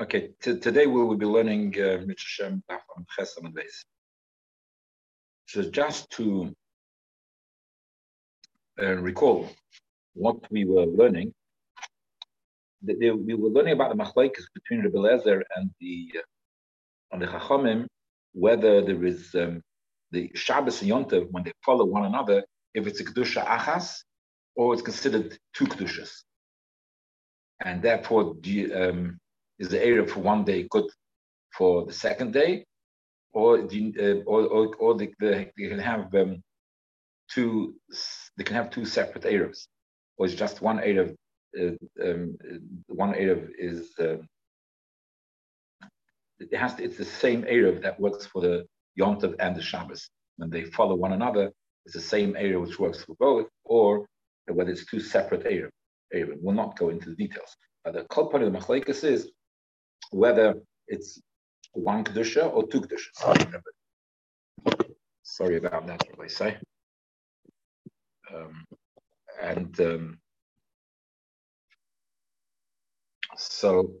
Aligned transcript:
Okay, 0.00 0.30
T- 0.42 0.58
today 0.58 0.86
we 0.86 1.04
will 1.04 1.16
be 1.16 1.24
learning 1.24 1.72
uh, 1.80 2.02
Mitzvah 2.04 2.60
Chesam 3.16 3.44
and 3.44 3.54
Beis. 3.54 3.84
So 5.46 5.70
just 5.70 6.10
to 6.16 6.52
uh, 8.82 8.94
recall 8.94 9.48
what 10.14 10.50
we 10.50 10.64
were 10.64 10.86
learning, 10.86 11.32
we 12.82 13.34
were 13.34 13.50
learning 13.50 13.74
about 13.74 13.96
the 13.96 14.02
machlekes 14.02 14.46
between 14.52 14.80
Rebbe 14.80 14.98
Lezer 14.98 15.42
and 15.54 15.70
the 15.80 16.10
uh, 16.16 16.22
and 17.12 17.22
the 17.22 17.26
Chachamim, 17.26 17.86
whether 18.32 18.82
there 18.82 19.04
is 19.04 19.32
um, 19.36 19.62
the 20.10 20.28
Shabbos 20.34 20.82
and 20.82 20.90
Yontav 20.90 21.30
when 21.30 21.44
they 21.44 21.52
follow 21.64 21.84
one 21.84 22.04
another, 22.04 22.42
if 22.74 22.88
it's 22.88 22.98
a 22.98 23.04
kedusha 23.04 23.46
achas 23.46 24.02
or 24.56 24.74
it's 24.74 24.82
considered 24.82 25.38
two 25.52 25.66
kedushas, 25.66 26.24
and 27.64 27.80
therefore 27.80 28.34
um, 28.74 29.20
is 29.58 29.68
the 29.68 29.84
area 29.84 30.06
for 30.06 30.20
one 30.20 30.44
day 30.44 30.66
good 30.70 30.88
for 31.56 31.84
the 31.86 31.92
second 31.92 32.32
day, 32.32 32.64
or 33.32 33.58
uh, 33.58 34.14
or, 34.26 34.42
or, 34.46 34.74
or 34.76 34.94
they, 34.96 35.12
they, 35.20 35.50
can 35.56 35.78
have 35.78 36.14
um, 36.14 36.42
two 37.30 37.74
they 38.36 38.44
can 38.44 38.56
have 38.56 38.70
two 38.70 38.84
separate 38.84 39.24
areas, 39.24 39.68
or 40.16 40.26
it's 40.26 40.34
just 40.34 40.62
one 40.62 40.80
area. 40.80 41.14
Uh, 41.58 41.70
um, 42.02 42.36
one 42.88 43.14
area 43.14 43.46
is 43.56 43.92
uh, 44.00 44.16
it 46.40 46.56
has 46.56 46.74
to, 46.74 46.84
it's 46.84 46.96
the 46.96 47.04
same 47.04 47.44
area 47.46 47.78
that 47.80 48.00
works 48.00 48.26
for 48.26 48.42
the 48.42 48.66
Yom 48.96 49.20
Tov 49.20 49.34
and 49.38 49.54
the 49.54 49.62
Shabbos. 49.62 50.08
When 50.36 50.50
they 50.50 50.64
follow 50.64 50.96
one 50.96 51.12
another, 51.12 51.52
it's 51.84 51.94
the 51.94 52.00
same 52.00 52.34
area 52.36 52.58
which 52.58 52.78
works 52.78 53.04
for 53.04 53.14
both, 53.20 53.46
or 53.64 54.06
whether 54.48 54.70
it's 54.70 54.86
two 54.86 55.00
separate 55.00 55.46
areas. 55.46 55.70
Area. 56.12 56.34
We'll 56.40 56.54
not 56.54 56.78
go 56.78 56.90
into 56.90 57.10
the 57.10 57.16
details. 57.16 57.56
But 57.84 57.94
the 57.94 58.04
core 58.04 58.30
part 58.30 58.42
of 58.42 58.52
the 58.52 58.58
machlekes 58.58 59.04
is 59.04 59.30
whether 60.14 60.54
it's 60.86 61.20
one 61.72 62.04
kedusha 62.04 62.52
or 62.54 62.66
two 62.68 62.80
kedushas. 62.80 63.16
Sorry 65.24 65.56
about 65.56 65.86
that, 65.88 66.02
what 66.14 66.24
I 66.24 66.28
say. 66.28 66.56
Um, 68.32 68.64
and 69.42 69.80
um, 69.80 70.18
so 73.36 73.94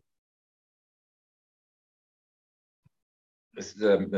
this 3.54 3.74
um, 3.82 4.10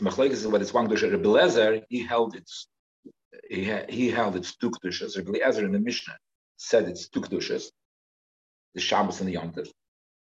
machlekes 0.00 0.48
what 0.50 0.62
it's 0.62 0.72
one 0.72 0.86
kedusha. 0.88 1.10
Rebbe 1.10 1.28
Lezer, 1.28 1.82
he 1.88 2.06
held 2.06 2.36
it's 2.36 2.68
he, 3.48 3.64
he 3.88 4.10
held 4.10 4.36
it's 4.36 4.56
two 4.56 4.70
kedushas. 4.70 5.16
Rebbe 5.16 5.32
Lezer 5.32 5.64
in 5.64 5.72
the 5.72 5.80
Mishnah 5.80 6.16
said 6.56 6.84
it's 6.88 7.08
two 7.08 7.22
kedushas, 7.22 7.64
the 8.74 8.80
Shabbos 8.80 9.20
and 9.20 9.28
the 9.28 9.32
Yom 9.32 9.52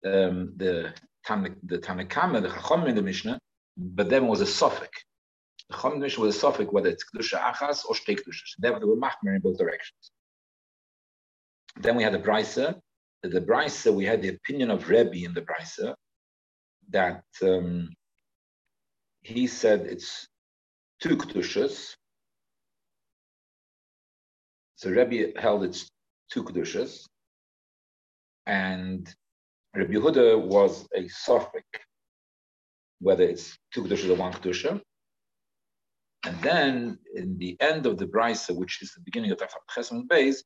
Um, 0.04 0.54
the 0.56 0.94
the 1.26 1.78
Tanna 1.78 2.04
Kamma, 2.04 2.42
the 2.42 2.48
Chacham 2.48 2.86
in 2.86 2.94
the 2.94 3.02
Mishnah, 3.02 3.38
but 3.76 4.08
then 4.08 4.26
was 4.26 4.40
a 4.40 4.46
suffix. 4.46 5.04
The 5.68 5.76
Chacham 5.76 5.92
in 5.94 5.98
the 6.00 6.04
Mishnah 6.04 6.24
was 6.24 6.36
a 6.36 6.38
suffix, 6.38 6.72
whether 6.72 6.88
it's 6.88 7.04
Kedusha 7.04 7.40
Achas 7.40 7.84
or 7.84 7.94
Shtei 7.94 8.18
Kedusha. 8.18 8.42
They 8.58 8.70
were 8.70 8.96
Machmer 8.96 9.34
in 9.34 9.40
both 9.40 9.58
directions. 9.58 10.10
Then 11.76 11.96
we 11.96 12.02
had 12.02 12.14
the 12.14 12.18
Brisa. 12.18 12.80
The 13.22 13.40
Brisa, 13.40 13.92
we 13.92 14.04
had 14.04 14.22
the 14.22 14.28
opinion 14.28 14.70
of 14.70 14.88
Rebbe 14.88 15.24
in 15.24 15.34
the 15.34 15.42
Brisa 15.42 15.94
that 16.90 17.24
um, 17.42 17.90
he 19.22 19.46
said 19.46 19.80
it's 19.80 20.28
two 21.00 21.16
Kedushas. 21.16 21.94
So 24.76 24.90
Rebbe 24.90 25.38
held 25.38 25.64
it's 25.64 25.88
two 26.30 26.44
Kedushas. 26.44 27.04
And 28.46 29.12
Rabbi 29.78 29.94
Yehuda 29.94 30.40
was 30.40 30.88
a 30.94 31.06
suffix, 31.08 31.64
whether 33.00 33.22
it's 33.22 33.56
two 33.72 33.84
kedusha 33.84 34.10
or 34.10 34.16
one 34.16 34.32
kedusha. 34.32 34.80
And 36.24 36.40
then 36.42 36.98
in 37.14 37.38
the 37.38 37.56
end 37.60 37.86
of 37.86 37.96
the 37.96 38.06
brisa, 38.06 38.54
which 38.56 38.82
is 38.82 38.92
the 38.92 39.00
beginning 39.04 39.30
of 39.30 39.38
the 39.38 39.48
Chesed 39.74 40.08
Beis, 40.08 40.38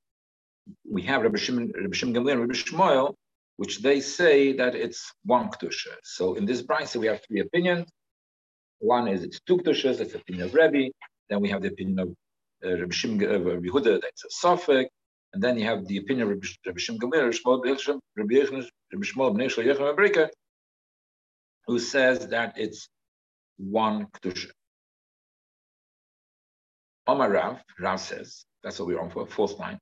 we 0.88 1.02
have 1.02 1.22
Rabbi 1.22 1.38
Shimon, 1.38 1.72
Rabbi 1.74 1.96
Shimon 1.96 2.14
Gamliel 2.14 2.32
and 2.32 2.40
Rabbi 2.40 2.54
Shmuel, 2.54 3.14
which 3.56 3.80
they 3.80 4.00
say 4.00 4.52
that 4.54 4.74
it's 4.74 5.12
one 5.24 5.48
kedusha. 5.48 5.94
So 6.02 6.34
in 6.34 6.44
this 6.44 6.62
brisa, 6.62 6.96
we 6.96 7.06
have 7.06 7.20
three 7.26 7.40
opinions. 7.40 7.88
One 8.80 9.08
is 9.08 9.22
it's 9.22 9.40
two 9.40 9.58
kedushas, 9.58 9.98
that's 9.98 10.12
the 10.12 10.18
opinion 10.18 10.46
of 10.46 10.54
Rabbi. 10.54 10.88
Then 11.30 11.40
we 11.40 11.48
have 11.48 11.62
the 11.62 11.68
opinion 11.68 11.98
of 12.00 12.08
uh, 12.64 12.78
Rabbi 12.80 12.92
Shimon 12.92 13.24
uh, 13.24 13.38
Rabbi 13.38 13.66
Yehuda, 13.68 14.00
that's 14.02 14.24
a 14.24 14.30
suffix. 14.30 14.90
And 15.32 15.42
then 15.42 15.58
you 15.58 15.64
have 15.64 15.86
the 15.86 15.96
opinion 15.98 16.30
of 16.30 16.42
Rabbi 16.66 16.78
Shimon 16.78 17.00
Gamliel, 17.00 17.98
Rabbi 18.16 19.04
Shmuel, 19.04 20.28
who 21.66 21.78
says 21.78 22.28
that 22.28 22.54
it's 22.58 22.88
one 23.56 24.06
kedusha. 24.06 24.50
Omar 27.06 27.30
Rav, 27.30 27.58
Rav 27.80 28.00
says, 28.00 28.44
that's 28.62 28.78
what 28.78 28.88
we're 28.88 29.00
on 29.00 29.10
for, 29.10 29.26
fourth 29.26 29.58
line. 29.58 29.78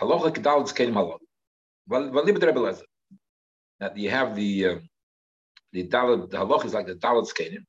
Halacha 0.00 0.34
kedal 0.34 0.62
tzkenim 0.64 0.94
halal. 0.94 1.18
Well, 1.88 2.10
well, 2.10 2.24
Rebbe 2.24 2.40
Lezer. 2.40 2.82
That 3.80 3.96
you 3.96 4.10
have 4.10 4.36
the 4.36 4.66
uh, 4.66 4.78
the 5.72 5.86
dalet, 5.88 6.30
the 6.30 6.36
halach 6.36 6.64
is 6.64 6.74
like 6.74 6.86
the 6.86 6.94
dalet 6.94 7.26
skenim, 7.28 7.64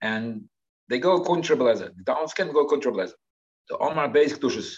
and 0.00 0.44
they 0.88 0.98
go 0.98 1.16
according 1.16 1.44
to 1.44 1.54
Rebbe 1.54 1.64
Lezer. 1.64 1.90
The 1.96 2.02
dalet 2.02 2.30
skenim 2.30 2.52
go 2.52 2.60
according 2.60 2.82
to 2.82 2.90
Rebbe 2.90 3.04
Lezer. 3.04 3.14
The 3.68 3.78
Omar 3.78 4.08
Beis 4.08 4.32
kedushas 4.36 4.76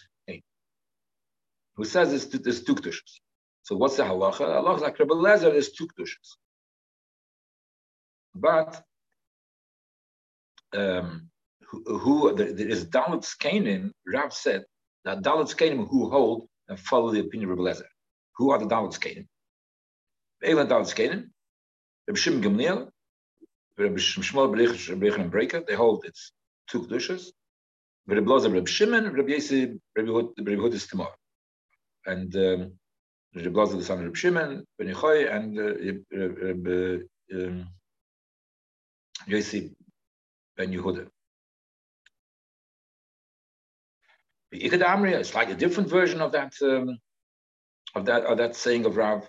who 1.76 1.84
says 1.84 2.12
it's, 2.12 2.26
there's 2.26 2.62
two 2.62 2.74
kedushas. 2.74 3.20
So 3.62 3.76
what's 3.76 3.96
the 3.96 4.04
halacha? 4.04 4.40
halacha 4.40 4.76
is 4.76 4.82
like 4.82 4.98
Rebbe 4.98 5.14
Lezer, 5.14 5.52
there's 5.52 5.72
two 5.72 5.88
kedushas. 5.88 6.36
But 8.34 8.82
um, 10.74 11.30
who, 11.62 11.98
who 11.98 12.34
there 12.34 12.48
is 12.48 12.86
Dalit 12.86 13.24
Skanim, 13.24 13.90
Rav 14.06 14.32
said 14.32 14.64
that 15.04 15.22
Dalit 15.22 15.54
Skanim 15.54 15.88
who 15.88 16.10
hold 16.10 16.48
and 16.68 16.78
follow 16.78 17.10
the 17.10 17.20
opinion 17.20 17.50
of 17.50 17.58
Rabbi 17.58 17.70
Lezer. 17.70 17.86
Who 18.36 18.50
are 18.50 18.58
the 18.58 18.66
Dalit 18.66 18.98
Skanim? 18.98 19.26
Eilan 20.44 20.68
Dalit 20.68 20.92
Skanim, 20.94 21.30
Rebbe 22.06 22.18
Shimon 22.18 22.42
Gamliel, 22.42 22.88
Rebbe 23.78 23.96
Shmuel 23.96 24.54
Berich 24.54 25.18
and 25.18 25.30
Breaker, 25.30 25.64
they 25.66 25.74
hold 25.74 26.04
it's 26.04 26.32
two 26.68 26.82
kedushas. 26.82 27.28
Rebbe 28.06 28.28
Lezer, 28.28 28.52
Rebbe 28.52 28.68
Shimon, 28.68 29.12
Rebbe 29.12 29.30
Yesi, 29.30 29.78
Rebbe 29.96 30.60
Hud 30.60 30.74
is 30.74 30.86
tomorrow 30.86 31.14
and 32.06 32.34
um, 32.37 32.72
Reb 33.34 33.53
Blazer 33.53 33.76
the 33.76 33.84
son 33.84 33.98
of 33.98 34.04
Reb 34.04 34.16
Shimon, 34.16 34.65
Ben 34.78 34.88
Yechoy, 34.88 35.32
and 35.32 35.59
uh, 35.59 35.75
Reb 36.12 37.03
um, 37.34 37.69
Yossi 39.28 39.75
Ben 40.56 40.72
Yehuda. 40.72 41.09
The 44.53 44.60
Ikad 44.60 44.82
Amriya 44.82 45.19
is 45.19 45.34
like 45.34 45.50
a 45.50 45.54
different 45.54 45.88
version 45.88 46.20
of 46.20 46.32
that 46.32 46.53
um, 46.62 46.98
of 47.94 48.06
that 48.06 48.25
of 48.25 48.38
that 48.38 48.54
saying 48.54 48.84
of 48.84 48.97
Rav, 48.97 49.28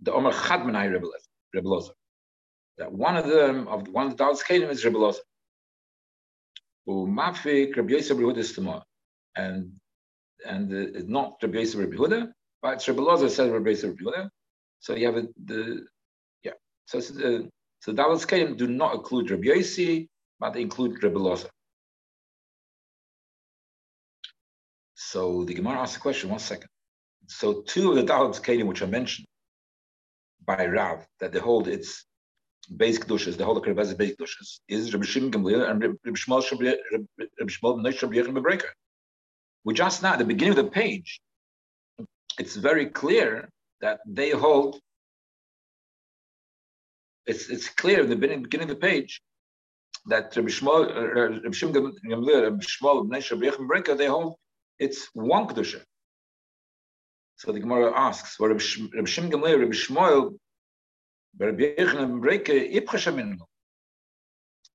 the 0.00 0.12
Omer 0.12 0.32
Chadmanai 0.32 0.92
Reb 0.92 1.64
Lozer. 1.64 1.90
That 2.78 2.92
one 2.92 3.16
of 3.16 3.26
them 3.26 3.66
of 3.68 3.88
one 3.88 4.06
of 4.06 4.12
the 4.12 4.16
Dallas 4.18 4.42
Kedim 4.42 4.70
is 4.70 4.84
Reb 4.84 4.94
Lozer. 4.94 5.18
Umafik 6.88 7.76
Reb 7.76 7.90
Yosef 7.90 8.16
Yehuda 8.16 8.38
is 8.38 8.58
and 9.34 9.72
and 10.46 10.72
it's 10.72 11.08
not 11.08 11.36
Rabbi 11.42 11.58
Yisrael 11.58 11.90
Rabbi 11.90 11.96
Huda, 11.96 12.32
but 12.60 12.86
Rabbi 12.86 13.00
Loza 13.00 13.30
says 13.30 13.50
Rabbi 13.50 13.70
Yisrael 13.70 13.96
Rabbi 13.98 14.02
Huda. 14.02 14.28
So 14.80 14.94
you 14.94 15.06
have 15.06 15.16
a, 15.16 15.28
the 15.44 15.86
yeah. 16.42 16.52
So 16.86 16.98
uh, 16.98 17.02
the 17.02 17.50
so 17.80 17.92
Dalas 17.92 18.26
Kayim 18.26 18.56
do 18.56 18.66
not 18.66 18.94
include 18.94 19.30
Rabbi 19.30 19.44
Yossi, 19.44 20.08
but 20.38 20.52
they 20.54 20.62
include 20.62 21.02
Rabbi 21.02 21.18
Loza. 21.18 21.48
So 24.94 25.44
the 25.44 25.54
Gemara 25.54 25.80
asks 25.80 25.96
a 25.96 26.00
question. 26.00 26.30
One 26.30 26.38
second. 26.38 26.68
So 27.28 27.62
two 27.62 27.90
of 27.90 27.96
the 27.96 28.04
Dalas 28.04 28.40
Kayim 28.40 28.66
which 28.66 28.82
are 28.82 28.86
mentioned 28.86 29.26
by 30.44 30.66
Rav 30.66 31.06
that 31.20 31.32
they 31.32 31.38
hold 31.38 31.68
its 31.68 32.04
basic 32.76 33.06
dushas, 33.06 33.36
the 33.36 33.44
whole 33.44 33.56
of 33.56 33.64
Rebbe's 33.64 33.94
basic 33.94 34.18
dushas, 34.18 34.60
is 34.68 34.92
Rabbi 34.92 35.06
Shimon 35.06 35.30
Gamliel 35.30 35.68
and 35.68 35.82
Rabbi 35.82 36.10
Shmuel 36.10 36.42
Rabbi 36.50 37.52
Shmuel 37.52 37.80
Neish 37.80 38.02
Rabbi 38.02 38.16
Yechon 38.16 38.42
Breaker 38.42 38.68
we 39.64 39.74
just 39.74 40.02
now 40.02 40.12
at 40.12 40.18
the 40.18 40.24
beginning 40.24 40.58
of 40.58 40.64
the 40.64 40.70
page, 40.70 41.20
it's 42.38 42.56
very 42.56 42.86
clear 42.86 43.48
that 43.80 44.00
they 44.06 44.30
hold. 44.30 44.80
It's 47.26 47.48
it's 47.48 47.68
clear 47.68 48.00
in 48.02 48.10
the 48.10 48.16
beginning, 48.16 48.68
of 48.68 48.68
the 48.68 48.86
page 48.90 49.20
that 50.06 50.34
Rabbi 50.34 50.48
Shmuel, 50.48 50.84
uh, 50.96 51.30
Rabbi 51.42 51.52
Shimon 51.52 51.94
Gamliel, 52.04 52.42
Rabbi 52.42 52.64
Shmuel, 52.64 53.08
Bnei 53.08 53.96
they 53.96 54.06
hold 54.06 54.36
it's 54.78 55.08
one 55.14 55.46
kedusha. 55.46 55.80
So 57.36 57.52
the 57.52 57.60
Gemara 57.60 57.92
asks, 57.96 58.38
"Well, 58.38 58.50
Rabbi 58.50 59.04
Shimon 59.04 59.30
Gamliel, 59.30 59.60
Rabbi 59.60 59.76
Shmuel, 59.84 60.38
Rabbi 61.38 61.62
Yechon 61.76 62.20
Breka, 62.20 62.54
Ipcha 62.78 63.38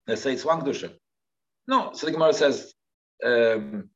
They 0.05 0.15
say 0.15 0.33
it's 0.33 0.45
one 0.45 0.61
kedusha. 0.61 0.93
No, 1.67 1.91
so 1.93 2.05
the 2.05 2.13
Gemara 2.13 2.33
says 2.33 2.73
um, 3.25 3.89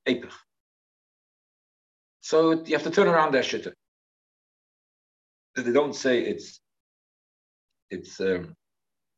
so 2.22 2.52
you 2.52 2.74
have 2.74 2.84
to 2.84 2.92
turn 2.92 3.08
around 3.08 3.34
that 3.34 3.46
shit. 3.46 3.68
they 5.56 5.72
don't 5.72 5.96
say 5.96 6.22
it's 6.22 6.62
it's 7.90 8.22
um, 8.22 8.56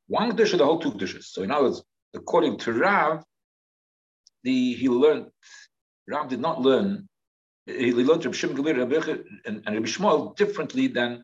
one 0.08 0.36
dish 0.36 0.54
or 0.54 0.58
the 0.58 0.66
whole 0.66 0.80
two 0.80 0.94
dishes. 0.94 1.30
So 1.32 1.44
in 1.44 1.52
other 1.52 1.66
words, 1.66 1.84
according 2.16 2.58
to 2.60 2.74
Rav, 2.74 3.24
the 4.44 4.74
he 4.74 4.90
learned 4.90 5.28
Rav 6.08 6.30
did 6.30 6.40
not 6.40 6.62
learn. 6.62 7.08
He 7.66 7.94
learned 7.94 8.26
Rabbi 8.26 8.36
Shimon 8.36 8.58
and, 9.46 9.64
and 9.66 9.76
Rabbi 9.76 9.88
Shmuel 9.88 10.36
differently 10.36 10.88
than 10.88 11.24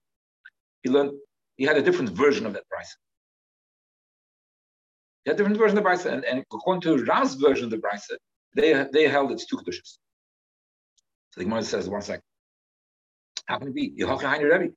he 0.83 0.89
learned. 0.89 1.11
He 1.57 1.65
had 1.65 1.77
a 1.77 1.81
different 1.81 2.11
version 2.11 2.45
of 2.45 2.53
that 2.53 2.67
price. 2.69 2.95
He 5.23 5.31
had 5.31 5.35
a 5.35 5.37
different 5.37 5.57
version 5.57 5.77
of 5.77 5.83
the 5.83 5.89
price, 5.89 6.05
and, 6.05 6.23
and 6.23 6.39
according 6.53 6.81
to 6.81 7.03
Rav's 7.03 7.35
version 7.35 7.65
of 7.65 7.71
the 7.71 7.79
price, 7.79 8.07
they 8.55 8.85
they 8.93 9.07
held 9.07 9.31
it's 9.31 9.45
two 9.45 9.59
dishes. 9.65 9.99
So 11.31 11.41
the 11.41 11.45
Gemara 11.45 11.63
says, 11.63 11.89
one 11.89 12.01
second. 12.01 12.23
How 13.45 13.57
can 13.57 13.69
it 13.69 13.75
be? 13.75 13.93
Rebbe. 14.47 14.73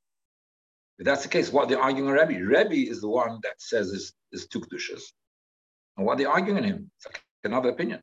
If 0.99 1.05
that's 1.07 1.23
the 1.23 1.29
case, 1.29 1.53
what 1.53 1.69
they're 1.69 1.81
arguing 1.81 2.09
on 2.09 2.15
Rebbe? 2.15 2.45
Rebbe 2.45 2.91
is 2.91 3.01
the 3.01 3.09
one 3.09 3.41
that 3.43 3.55
says 3.59 3.89
is, 3.89 4.13
is 4.33 4.47
two 4.47 4.61
kedushes. 4.61 5.03
And 5.97 6.07
what 6.07 6.19
they're 6.19 6.31
arguing 6.31 6.59
on 6.59 6.65
him? 6.65 6.91
It's 6.97 7.07
like 7.07 7.23
another 7.45 7.71
opinion. 7.71 8.01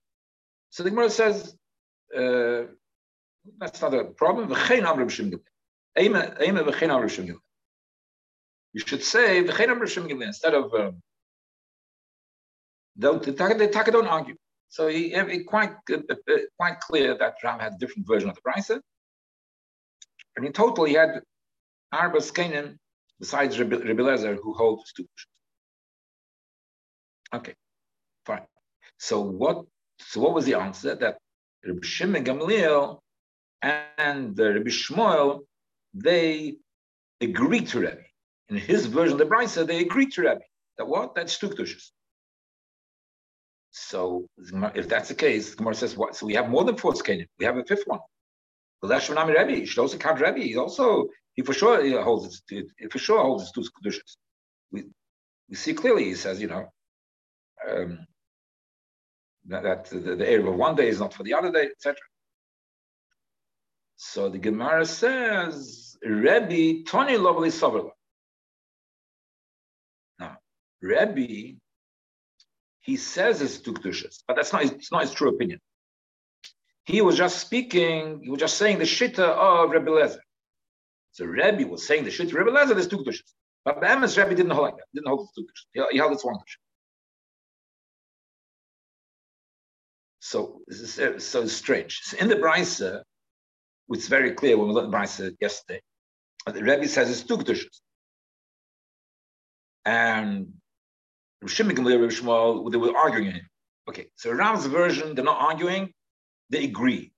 So 0.70 0.84
the 0.84 0.90
Gemara 0.90 1.10
says, 1.10 1.56
uh, 2.16 2.64
that's 3.58 3.82
not 3.82 3.94
a 3.94 4.06
problem. 4.06 4.50
You 8.74 8.82
should 8.86 9.04
say 9.04 9.40
instead 10.22 10.54
of 10.54 10.74
um, 10.74 11.02
don't 12.98 13.24
they 13.24 13.32
the 13.32 13.92
don't 13.92 14.08
argue. 14.08 14.36
So 14.70 14.88
he, 14.88 15.10
he 15.10 15.44
quite 15.44 15.74
uh, 15.92 15.98
uh, 16.10 16.38
quite 16.58 16.80
clear 16.80 17.18
that 17.18 17.36
Ram 17.44 17.60
had 17.60 17.74
a 17.74 17.78
different 17.78 18.08
version 18.08 18.30
of 18.30 18.36
the 18.36 18.42
Brisa. 18.42 18.80
And 20.38 20.46
in 20.46 20.54
total, 20.54 20.86
he 20.86 20.94
had 20.94 21.22
Arba 21.92 22.20
Skanim 22.20 22.78
besides 23.20 23.60
Rabbi 23.60 23.76
Lezer 23.76 24.38
who 24.42 24.54
holds 24.54 24.94
two 24.94 25.06
Okay, 27.34 27.54
fine. 28.26 28.46
So 28.98 29.22
what? 29.22 29.66
So 30.00 30.22
what 30.22 30.34
was 30.34 30.46
the 30.46 30.56
answer? 30.56 30.96
That 30.96 31.18
Rabbi 31.66 31.86
Shimon 31.86 32.24
Gamliel 32.24 33.00
and 33.62 34.40
uh, 34.40 34.50
Rabbi 34.54 34.70
Shmuel 34.70 35.42
they 35.94 36.58
agreed 37.22 37.68
to 37.70 37.82
Rabbi. 37.82 38.02
In 38.50 38.58
his 38.58 38.86
version 38.86 39.14
of 39.14 39.20
the 39.20 39.26
Brisa, 39.26 39.66
they 39.66 39.82
agreed 39.82 40.12
to 40.14 40.24
Rabbi. 40.24 40.42
That 40.78 40.88
what? 40.88 41.16
That's 41.16 41.38
two 41.38 41.50
So 43.72 44.28
if 44.76 44.90
that's 44.90 45.10
the 45.10 45.16
case, 45.16 45.56
Gemara 45.56 45.76
says 45.76 45.96
what? 45.96 46.16
So 46.16 46.26
we 46.26 46.34
have 46.34 46.50
more 46.50 46.64
than 46.64 46.76
four 46.76 46.94
skanim. 46.94 47.28
We 47.38 47.46
have 47.46 47.58
a 47.58 47.64
fifth 47.64 47.84
one. 47.86 48.00
Well, 48.82 48.90
that's 48.90 49.08
Shanami 49.08 49.38
Rebbe. 49.38 49.60
He 49.60 49.66
should 49.66 49.82
also 49.82 49.98
count 49.98 50.22
Rebbe. 50.22 50.40
He 50.40 50.58
also 50.58 51.08
he 51.34 51.42
for 51.44 51.54
sure 51.54 51.84
he 51.84 51.92
holds 51.92 52.42
it. 52.50 52.66
He 52.78 52.88
for 52.88 53.00
sure 53.00 53.22
holds 53.22 53.44
his 53.44 53.52
two 53.52 53.64
conditions. 53.76 54.18
We 54.72 54.86
we 55.50 55.56
see 55.56 55.74
clearly. 55.74 56.06
He 56.06 56.16
says, 56.16 56.42
you 56.42 56.48
know, 56.48 56.66
um, 57.70 58.08
that, 59.48 59.64
that 59.64 59.86
the, 59.86 60.16
the 60.16 60.48
of 60.48 60.56
one 60.56 60.76
day 60.76 60.88
is 60.88 61.00
not 61.00 61.14
for 61.14 61.24
the 61.24 61.34
other 61.34 61.52
day, 61.52 61.66
etc. 61.66 61.96
So 63.96 64.30
the 64.30 64.38
Gemara 64.38 64.86
says, 64.86 65.98
Rebbe 66.02 66.84
Tony 66.84 67.18
Lovely 67.18 67.50
Soverla. 67.50 67.92
Now, 70.20 70.38
Rebbe, 70.82 71.58
he 72.82 72.98
says 72.98 73.42
it's 73.42 73.60
two 73.60 73.74
kedushas, 73.74 74.24
but 74.28 74.36
that's 74.36 74.54
not 74.54 74.64
it's 74.64 74.92
not 74.92 75.02
his 75.02 75.14
true 75.14 75.30
opinion. 75.30 75.60
He 76.86 77.02
was 77.02 77.18
just 77.18 77.40
speaking, 77.40 78.22
he 78.24 78.32
was 78.32 78.40
just 78.40 78.58
saying 78.58 78.80
the 78.80 78.86
shitta 78.86 79.20
of 79.20 79.70
Rebbe 79.70 79.92
Lezer. 79.92 80.20
So 81.12 81.26
Rebbe 81.26 81.68
was 81.68 81.86
saying 81.86 82.04
the 82.06 82.10
shitta 82.10 82.30
of 82.30 82.34
Rebbe 82.34 82.52
Lezer, 82.52 82.70
there's 82.70 82.88
two 82.88 82.98
kedushas. 82.98 83.32
But 83.66 83.80
the 83.82 83.88
Emes 83.88 84.18
Rebbe 84.18 84.36
didn't 84.36 84.52
hold 84.52 84.64
like 84.66 84.78
that, 84.78 84.86
didn't 84.94 85.08
hold 85.08 85.30
two 85.36 85.44
kedushas. 85.44 85.68
He, 85.74 85.84
he 85.92 85.98
held 85.98 86.14
it 86.14 86.22
one 86.24 86.36
kedusha. 86.36 86.58
So 90.22 90.62
this 90.68 90.80
is 90.80 91.00
uh, 91.00 91.20
so 91.20 91.46
strange. 91.48 92.02
So 92.04 92.18
in 92.18 92.28
the 92.28 92.36
Brisa, 92.36 93.04
it's 93.90 94.08
very 94.08 94.32
clear 94.32 94.58
when 94.58 94.68
we 94.68 94.74
looked 94.74 94.86
at 94.86 94.92
the 94.92 94.98
Brisa 94.98 95.36
yesterday, 95.40 95.82
uh, 96.48 96.52
the 96.52 96.64
Rebbe 96.64 96.88
says 96.88 97.10
it's 97.10 97.24
two 97.24 97.38
kedushas. 97.38 97.82
And 99.86 100.54
Shmuel, 101.46 102.72
they 102.72 102.78
were 102.78 102.98
arguing. 102.98 103.42
Okay, 103.88 104.08
so 104.16 104.32
Ram's 104.32 104.66
version, 104.66 105.16
they're 105.16 105.26
not 105.26 105.42
arguing, 105.42 105.94
they 106.50 106.66
agree 106.66 107.12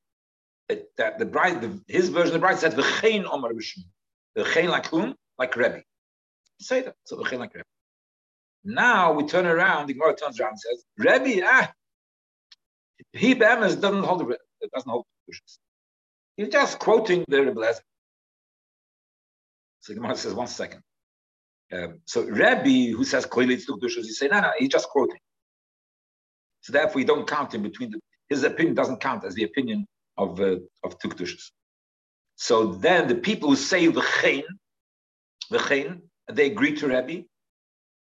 that, 0.69 0.87
that 0.97 1.19
the 1.19 1.25
bride, 1.25 1.61
the, 1.61 1.81
his 1.87 2.09
version 2.09 2.33
the 2.33 2.39
bride 2.39 2.59
said 2.59 2.73
v'chein 2.73 3.25
omar 3.25 3.51
b'shim, 3.51 3.83
v'chein 4.37 4.69
like 4.69 4.87
whom? 4.87 5.15
Like 5.37 5.55
Rebbe. 5.55 5.83
Say 6.59 6.81
that. 6.81 6.95
So 7.05 7.17
v'chein 7.17 7.39
like 7.39 7.53
Rebbe. 7.53 7.65
Now 8.63 9.13
we 9.13 9.25
turn 9.25 9.45
around. 9.45 9.87
The 9.87 9.93
Gemara 9.93 10.15
turns 10.15 10.39
around 10.39 10.51
and 10.51 10.59
says, 10.59 10.85
Rebbe, 10.97 11.41
ah, 11.45 11.71
he 13.13 13.33
be'emes 13.33 13.75
doesn't 13.75 14.03
hold 14.03 14.19
the 14.19 14.37
doesn't 14.73 14.89
hold 14.89 15.05
the 15.27 15.33
He's 16.37 16.49
just 16.49 16.79
quoting 16.79 17.25
the 17.27 17.43
Rebbe. 17.43 17.73
So 19.79 19.93
the 19.93 19.99
Gemara 19.99 20.15
says, 20.15 20.33
one 20.33 20.47
second. 20.47 20.83
Um, 21.73 21.99
so 22.05 22.27
Rabbi, 22.29 22.91
who 22.91 23.03
says 23.03 23.25
it's 23.25 23.65
Tukdushas, 23.69 24.03
he 24.03 24.11
say, 24.11 24.27
no, 24.27 24.41
no, 24.41 24.51
he's 24.57 24.69
just 24.69 24.89
quoting. 24.89 25.19
So 26.61 26.73
therefore, 26.73 26.95
we 26.95 27.05
don't 27.05 27.27
count 27.27 27.53
him 27.53 27.63
between 27.63 27.91
the 27.91 27.99
his 28.29 28.43
opinion 28.43 28.75
doesn't 28.75 29.01
count 29.01 29.25
as 29.25 29.35
the 29.35 29.43
opinion 29.43 29.85
of 30.17 30.39
uh, 30.39 30.57
of 30.85 30.97
Tuktushas. 30.99 31.51
So 32.35 32.55
then 32.87 33.07
the 33.07 33.15
people 33.15 33.49
who 33.49 33.55
say 33.55 33.87
the 33.87 34.05
chain, 34.21 36.01
they 36.31 36.45
agree 36.45 36.75
to 36.77 36.87
Rabbi, 36.87 37.23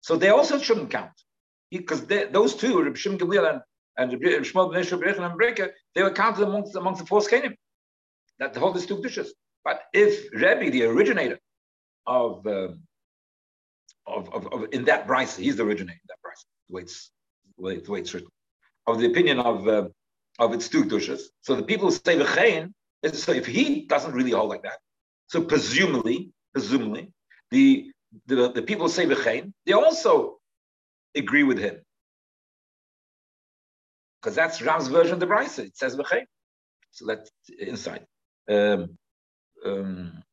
so 0.01 0.17
they 0.17 0.29
also 0.29 0.59
shouldn't 0.59 0.91
count 0.91 1.11
because 1.71 2.05
those 2.05 2.55
two, 2.55 2.83
Rabbi 2.83 2.97
Shimon 2.97 3.19
Gamliel 3.19 3.49
and 3.51 3.61
and 3.99 4.11
Rabbi 4.11 4.43
Shmuel 4.43 4.71
ben 4.71 4.83
Yisrael 4.83 5.25
and 5.25 5.39
Breka, 5.39 5.69
they 5.95 6.03
were 6.03 6.11
counted 6.11 6.43
amongst 6.43 6.75
amongst 6.75 7.01
the 7.01 7.07
four 7.07 7.21
skenim 7.21 7.55
that 8.39 8.53
the 8.53 8.59
whole 8.59 8.75
is 8.75 8.85
Tuktushas. 8.85 9.29
But 9.63 9.83
if 9.93 10.29
Rabbi, 10.33 10.69
the 10.69 10.83
originator 10.83 11.39
of, 12.05 12.45
um, 12.47 12.86
of, 14.07 14.33
of, 14.33 14.47
of, 14.53 14.65
in 14.71 14.85
that 14.85 15.05
price, 15.05 15.35
he's 15.35 15.57
the 15.57 15.63
originator 15.63 15.99
in 16.01 16.07
that 16.07 16.21
price, 16.21 16.45
the 16.69 16.75
way 16.75 16.81
it's, 16.83 17.11
the 17.57 17.91
way 17.91 17.99
it's 17.99 18.13
written, 18.13 18.29
of 18.85 18.99
the 18.99 19.07
opinion 19.07 19.39
of 19.39 19.67
uh, 19.67 19.87
of 20.39 20.53
its 20.53 20.69
two 20.69 20.85
dushas. 20.85 21.31
So 21.41 21.55
the 21.55 21.63
people 21.63 21.89
who 21.89 21.93
say 21.93 22.17
v'chein, 22.17 22.73
so 23.13 23.31
if 23.31 23.45
he 23.45 23.85
doesn't 23.85 24.13
really 24.13 24.31
hold 24.31 24.49
like 24.49 24.63
that, 24.63 24.79
so 25.27 25.41
presumably, 25.43 26.31
presumably, 26.53 27.11
the 27.51 27.91
the, 28.27 28.51
the 28.51 28.61
people 28.61 28.85
who 28.87 28.91
say 28.91 29.05
v'chein, 29.05 29.51
they 29.65 29.73
also 29.73 30.37
agree 31.15 31.43
with 31.43 31.59
him. 31.59 31.81
Because 34.21 34.35
that's 34.35 34.61
Ram's 34.61 34.87
version 34.87 35.13
of 35.13 35.19
the 35.19 35.27
Brisa. 35.27 35.65
It 35.65 35.77
says 35.77 35.95
v'chein. 35.95 36.25
So 36.91 37.05
that's 37.05 37.31
inside. 37.59 38.05
Um, 38.49 38.97
um, 39.65 40.23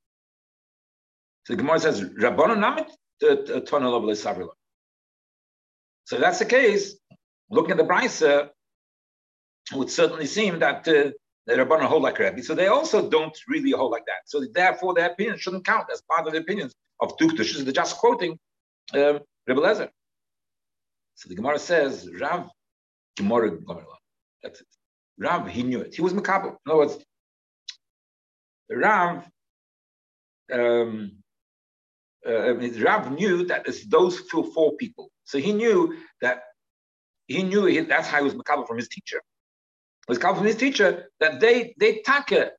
so 1.44 1.52
the 1.52 1.56
Gemara 1.56 1.80
says, 1.80 2.00
Rabbanon 2.00 2.58
namit 2.58 2.88
tunnel 3.66 4.10
of 4.10 4.18
So 4.18 6.16
if 6.16 6.20
that's 6.20 6.38
the 6.38 6.44
case, 6.44 6.96
looking 7.50 7.72
at 7.72 7.76
the 7.76 7.84
Brisa, 7.84 8.50
it 9.72 9.76
would 9.76 9.90
certainly 9.90 10.26
seem 10.26 10.58
that 10.58 10.86
uh, 10.88 11.10
the 11.46 11.54
Rabbanon 11.54 11.86
hold 11.86 12.02
like 12.02 12.18
Rabbi. 12.18 12.40
So 12.40 12.54
they 12.54 12.68
also 12.68 13.08
don't 13.08 13.36
really 13.48 13.70
hold 13.70 13.92
like 13.92 14.06
that. 14.06 14.22
So 14.26 14.44
therefore, 14.52 14.94
their 14.94 15.10
opinion 15.10 15.38
shouldn't 15.38 15.64
count 15.64 15.86
as 15.92 16.02
part 16.02 16.26
of 16.26 16.32
the 16.32 16.40
opinions 16.40 16.74
of 17.00 17.16
Tuktush. 17.16 17.62
They're 17.62 17.72
just 17.72 17.96
quoting 17.96 18.38
um, 18.94 19.20
Rebbe 19.46 19.60
Lezer. 19.60 19.88
So 21.16 21.28
the 21.28 21.34
Gemara 21.34 21.58
says, 21.58 22.08
Rav, 22.20 22.50
Gemara, 23.16 23.50
that's 24.42 24.60
it. 24.60 24.66
Rav, 25.18 25.48
he 25.48 25.62
knew 25.62 25.80
it. 25.80 25.94
He 25.94 26.02
was 26.02 26.12
Makabel. 26.12 26.56
In 26.66 26.72
other 26.72 26.76
words, 26.76 26.98
Rav, 28.70 29.28
um, 30.52 31.12
uh, 32.26 32.54
Rav 32.84 33.12
knew 33.12 33.44
that 33.46 33.66
it's 33.66 33.86
those 33.86 34.18
four 34.54 34.76
people. 34.76 35.10
So 35.24 35.38
he 35.38 35.52
knew 35.52 35.96
that 36.20 36.42
he 37.26 37.42
knew 37.42 37.64
he, 37.66 37.80
that's 37.80 38.08
how 38.08 38.18
he 38.18 38.24
was 38.24 38.34
Makabel 38.34 38.66
from 38.66 38.76
his 38.76 38.88
teacher 38.88 39.20
was 40.08 40.18
come 40.18 40.36
from 40.36 40.46
his 40.46 40.56
teacher 40.56 41.06
that 41.20 41.40
they 41.40 41.74
they 41.78 42.00
taka 42.00 42.52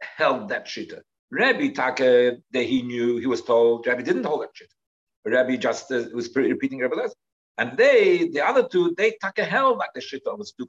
held 0.00 0.48
that 0.50 0.66
shita. 0.66 1.00
Rabbi 1.30 1.68
taka 1.68 2.36
that 2.52 2.64
he 2.64 2.82
knew 2.82 3.18
he 3.18 3.26
was 3.26 3.42
told 3.42 3.86
Rabbi 3.86 4.02
didn't 4.02 4.24
hold 4.24 4.42
that 4.42 4.54
shita. 4.54 5.30
Rabbi 5.30 5.56
just 5.56 5.90
uh, 5.90 6.04
was 6.12 6.34
repeating 6.34 6.80
Rabbi 6.80 6.96
Les. 6.96 7.14
And 7.58 7.76
they, 7.76 8.28
the 8.28 8.44
other 8.44 8.66
two, 8.66 8.94
they 8.96 9.16
taka 9.20 9.44
held 9.44 9.78
like 9.78 9.90
the 9.94 10.00
shita 10.00 10.26
of 10.26 10.38
the 10.38 10.50
two 10.58 10.66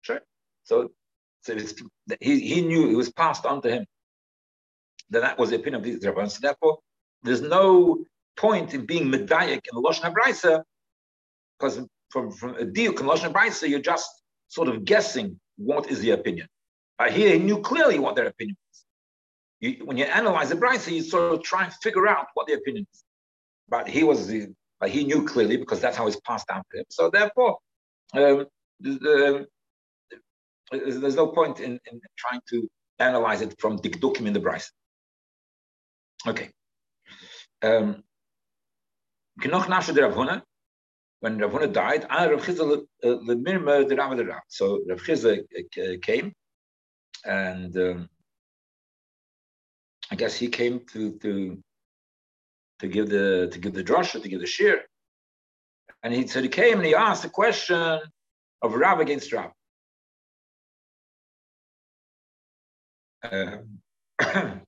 Sure. 0.00 0.20
So, 0.64 0.90
so 1.42 1.56
he, 2.20 2.40
he 2.40 2.62
knew 2.62 2.90
it 2.90 2.96
was 2.96 3.10
passed 3.10 3.46
on 3.46 3.62
to 3.62 3.70
him 3.70 3.86
that 5.10 5.20
that 5.20 5.38
was 5.38 5.50
the 5.50 5.56
opinion 5.56 5.76
of 5.76 5.82
these 5.84 6.04
rabbis. 6.04 6.34
So 6.34 6.40
therefore, 6.42 6.78
there's 7.22 7.42
no 7.42 8.04
point 8.36 8.74
in 8.74 8.86
being 8.86 9.10
medayik 9.10 9.62
in 9.70 9.72
the 9.72 9.82
Lashon 9.82 10.12
HaBraisa, 10.12 10.62
because 11.58 11.80
from, 12.10 12.30
from 12.30 12.54
a 12.56 12.64
deal 12.64 12.92
in 12.92 13.06
Lashon 13.06 13.32
HaBraisa, 13.32 13.68
you're 13.68 13.80
just 13.80 14.10
sort 14.48 14.68
of 14.68 14.84
guessing 14.84 15.38
what 15.56 15.90
is 15.90 16.00
the 16.00 16.10
opinion. 16.10 16.48
Uh, 16.98 17.10
here 17.10 17.32
he 17.32 17.38
knew 17.38 17.60
clearly 17.60 17.98
what 17.98 18.16
their 18.16 18.26
opinion 18.26 18.56
was. 18.68 18.84
you, 19.60 19.84
when 19.84 19.96
you 19.96 20.04
analyze 20.04 20.50
the 20.50 20.56
Brisa, 20.56 20.92
you 20.92 21.02
sort 21.02 21.32
of 21.32 21.42
try 21.42 21.64
and 21.64 21.72
figure 21.74 22.06
out 22.06 22.26
what 22.34 22.46
the 22.46 22.54
opinion 22.54 22.86
is. 22.92 23.04
But 23.68 23.88
he 23.88 24.04
was 24.04 24.26
the, 24.26 24.48
but 24.80 24.90
he 24.90 25.04
knew 25.04 25.24
clearly 25.24 25.56
because 25.56 25.80
that's 25.80 25.96
how 25.96 26.06
it's 26.06 26.20
passed 26.20 26.48
down 26.48 26.62
to 26.70 26.80
him. 26.80 26.84
So 26.90 27.10
therefore, 27.10 27.58
um, 28.14 28.46
the, 28.80 29.46
there's 30.70 31.16
no 31.16 31.28
point 31.28 31.60
in, 31.60 31.78
in, 31.90 32.00
trying 32.18 32.40
to 32.50 32.68
analyze 32.98 33.40
it 33.40 33.58
from 33.58 33.78
dikdukim 33.78 34.26
in 34.26 34.32
the 34.32 34.40
Brisa. 34.40 34.70
Okay. 36.26 36.50
Um, 37.62 38.02
Genoch 39.40 39.68
Nasha 39.68 39.92
Ravuna, 39.92 40.42
when 41.20 41.38
Ravuna 41.38 41.72
died, 41.72 42.06
Rav 42.10 42.44
lemirma 43.04 43.88
the 43.88 43.96
Rav 43.96 44.16
the 44.16 44.26
Rav. 44.26 44.42
So 44.48 44.82
Rav 44.88 45.00
Chizah 45.00 45.38
uh, 45.38 45.98
came, 46.02 46.32
and 47.24 47.76
um, 47.76 48.08
I 50.10 50.16
guess 50.16 50.34
he 50.34 50.48
came 50.48 50.80
to 50.92 51.12
to 51.18 51.62
to 52.80 52.88
give 52.88 53.08
the 53.08 53.48
to 53.52 53.58
give 53.58 53.72
the 53.72 53.84
drasha 53.84 54.20
to 54.20 54.28
give 54.28 54.40
the 54.40 54.46
shir, 54.46 54.82
and 56.02 56.12
he 56.12 56.26
said 56.26 56.42
he 56.42 56.48
came 56.48 56.78
and 56.78 56.86
he 56.86 56.94
asked 56.94 57.22
the 57.22 57.28
question 57.28 58.00
of 58.60 58.74
Rav 58.74 58.98
against 58.98 59.32
Rav. 59.32 59.52
Um, 63.30 63.78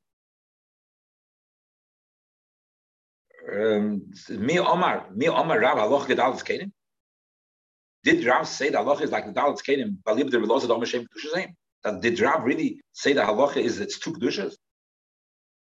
me 3.48 4.58
Omar, 4.58 5.06
me 5.14 5.28
Omar 5.28 5.60
Rav 5.60 5.78
Aloch 5.78 6.06
Gedalis 6.06 6.42
Kenim. 6.42 6.72
Did 8.02 8.24
Rav 8.24 8.46
say 8.46 8.70
that 8.70 8.84
halacha 8.84 9.02
is 9.02 9.10
like 9.10 9.26
the 9.26 9.32
Dalit 9.32 9.62
Kenim? 9.62 9.96
Balib 10.02 10.30
the 10.30 10.38
Velosa 10.38 10.68
Dom 10.68 10.80
Hashem 10.80 11.06
That 11.84 12.00
did 12.00 12.20
Rav 12.20 12.44
really 12.44 12.80
say 12.92 13.12
that 13.14 13.26
halacha 13.26 13.56
is 13.56 13.80
it's 13.80 13.98
two 13.98 14.12
kedushas? 14.12 14.54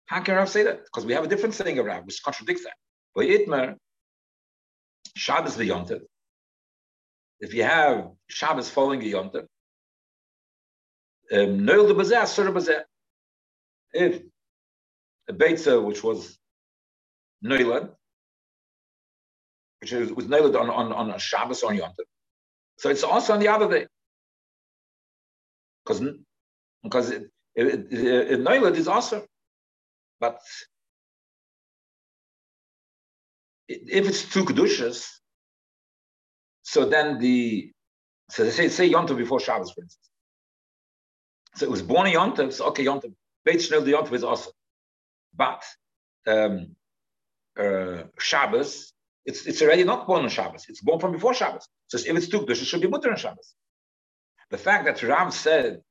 How 0.07 0.21
can 0.21 0.37
Rav 0.37 0.49
say 0.49 0.65
that? 0.65 0.85
Because 0.85 1.07
we 1.07 1.13
have 1.13 1.25
a 1.25 1.29
different 1.29 1.55
saying 1.55 1.79
of 1.79 1.87
Rav, 1.87 2.05
which 2.05 2.23
contradicts 2.23 2.65
that. 2.65 2.75
But 3.15 3.27
Itmer, 3.27 3.77
Shabbos 5.17 5.57
v'yontev. 5.57 6.01
If 7.41 7.55
you 7.55 7.63
have 7.63 8.11
Shabbos 8.29 8.69
following 8.69 9.01
yontev, 9.01 9.47
um, 11.33 11.65
noil 11.65 11.87
the 11.87 11.95
bazeh, 11.95 12.23
asur. 12.23 12.85
If 13.93 14.23
a 15.29 15.33
beitza 15.33 15.83
which 15.83 16.03
was 16.05 16.39
noilad, 17.45 17.91
which 19.81 19.93
is, 19.93 20.13
was 20.13 20.27
noilad 20.27 20.59
on, 20.61 20.71
on, 20.71 20.93
on 20.93 21.11
a 21.11 21.19
Shabbos 21.19 21.63
on 21.63 21.77
yontev, 21.77 22.07
so 22.79 22.91
it's 22.91 23.03
also 23.05 23.35
on 23.35 23.41
the 23.41 23.49
other 23.49 23.69
day. 23.69 23.87
Because 25.85 26.03
because 26.83 27.11
it, 27.11 27.31
is 27.57 28.89
also 28.89 29.27
but 30.21 30.41
if 33.69 34.09
it's 34.09 34.25
two 34.31 34.45
kedushas, 34.45 35.07
so 36.63 36.85
then 36.85 37.19
the 37.19 37.73
so 38.31 38.45
they 38.45 38.51
say 38.51 38.69
say 38.69 38.91
yontav 38.91 39.17
before 39.17 39.41
Shabbos, 39.41 39.73
for 39.73 39.83
instance. 39.83 40.11
So 41.57 41.67
it 41.67 41.71
was 41.71 41.83
born 41.83 42.07
a 42.07 42.11
yontav. 42.11 42.53
So 42.53 42.67
okay, 42.67 42.85
yontav. 42.85 43.13
Beit 43.45 43.59
Shnei 43.61 43.85
the 43.85 43.93
yontav 43.93 44.13
is 44.13 44.25
also, 44.25 44.51
but 45.35 45.65
um, 46.27 46.77
uh, 47.59 48.05
Shabbos, 48.19 48.93
it's 49.27 49.47
it's 49.47 49.63
already 49.63 49.85
not 49.85 50.07
born 50.07 50.23
on 50.23 50.29
Shabbos. 50.29 50.67
It's 50.69 50.81
born 50.81 51.01
from 51.01 51.13
before 51.13 51.35
Shabbos. 51.35 51.69
So 51.89 51.99
if 51.99 52.17
it's 52.17 52.29
two 52.29 52.45
it 52.47 52.55
should 52.57 52.81
be 52.81 52.89
mutter 52.89 53.11
on 53.11 53.17
Shabbos. 53.17 53.55
The 54.51 54.59
fact 54.59 54.85
that 54.87 55.03
Ram 55.03 55.31
said 55.31 55.83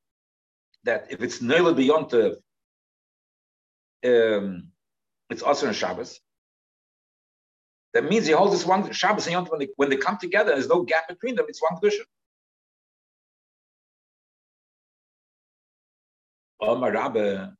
that 0.84 1.06
if 1.10 1.22
it's 1.22 1.38
Neila 1.40 1.74
Beyontav 1.74 2.36
um, 4.04 4.68
it's 5.28 5.42
also 5.42 5.68
on 5.68 5.74
Shabbos. 5.74 6.20
That 7.92 8.04
means 8.04 8.26
he 8.26 8.32
holds 8.32 8.52
this 8.52 8.66
one 8.66 8.90
Shabbos 8.92 9.26
and 9.26 9.48
when 9.48 9.60
they, 9.60 9.68
when 9.76 9.90
they 9.90 9.96
come 9.96 10.16
together, 10.16 10.52
there's 10.52 10.68
no 10.68 10.82
gap 10.82 11.08
between 11.08 11.34
them. 11.34 11.46
It's 11.48 11.60
one 11.62 11.80
kedusha. 11.80 12.02
Omar 16.60 16.92
Rabbe, 16.92 17.50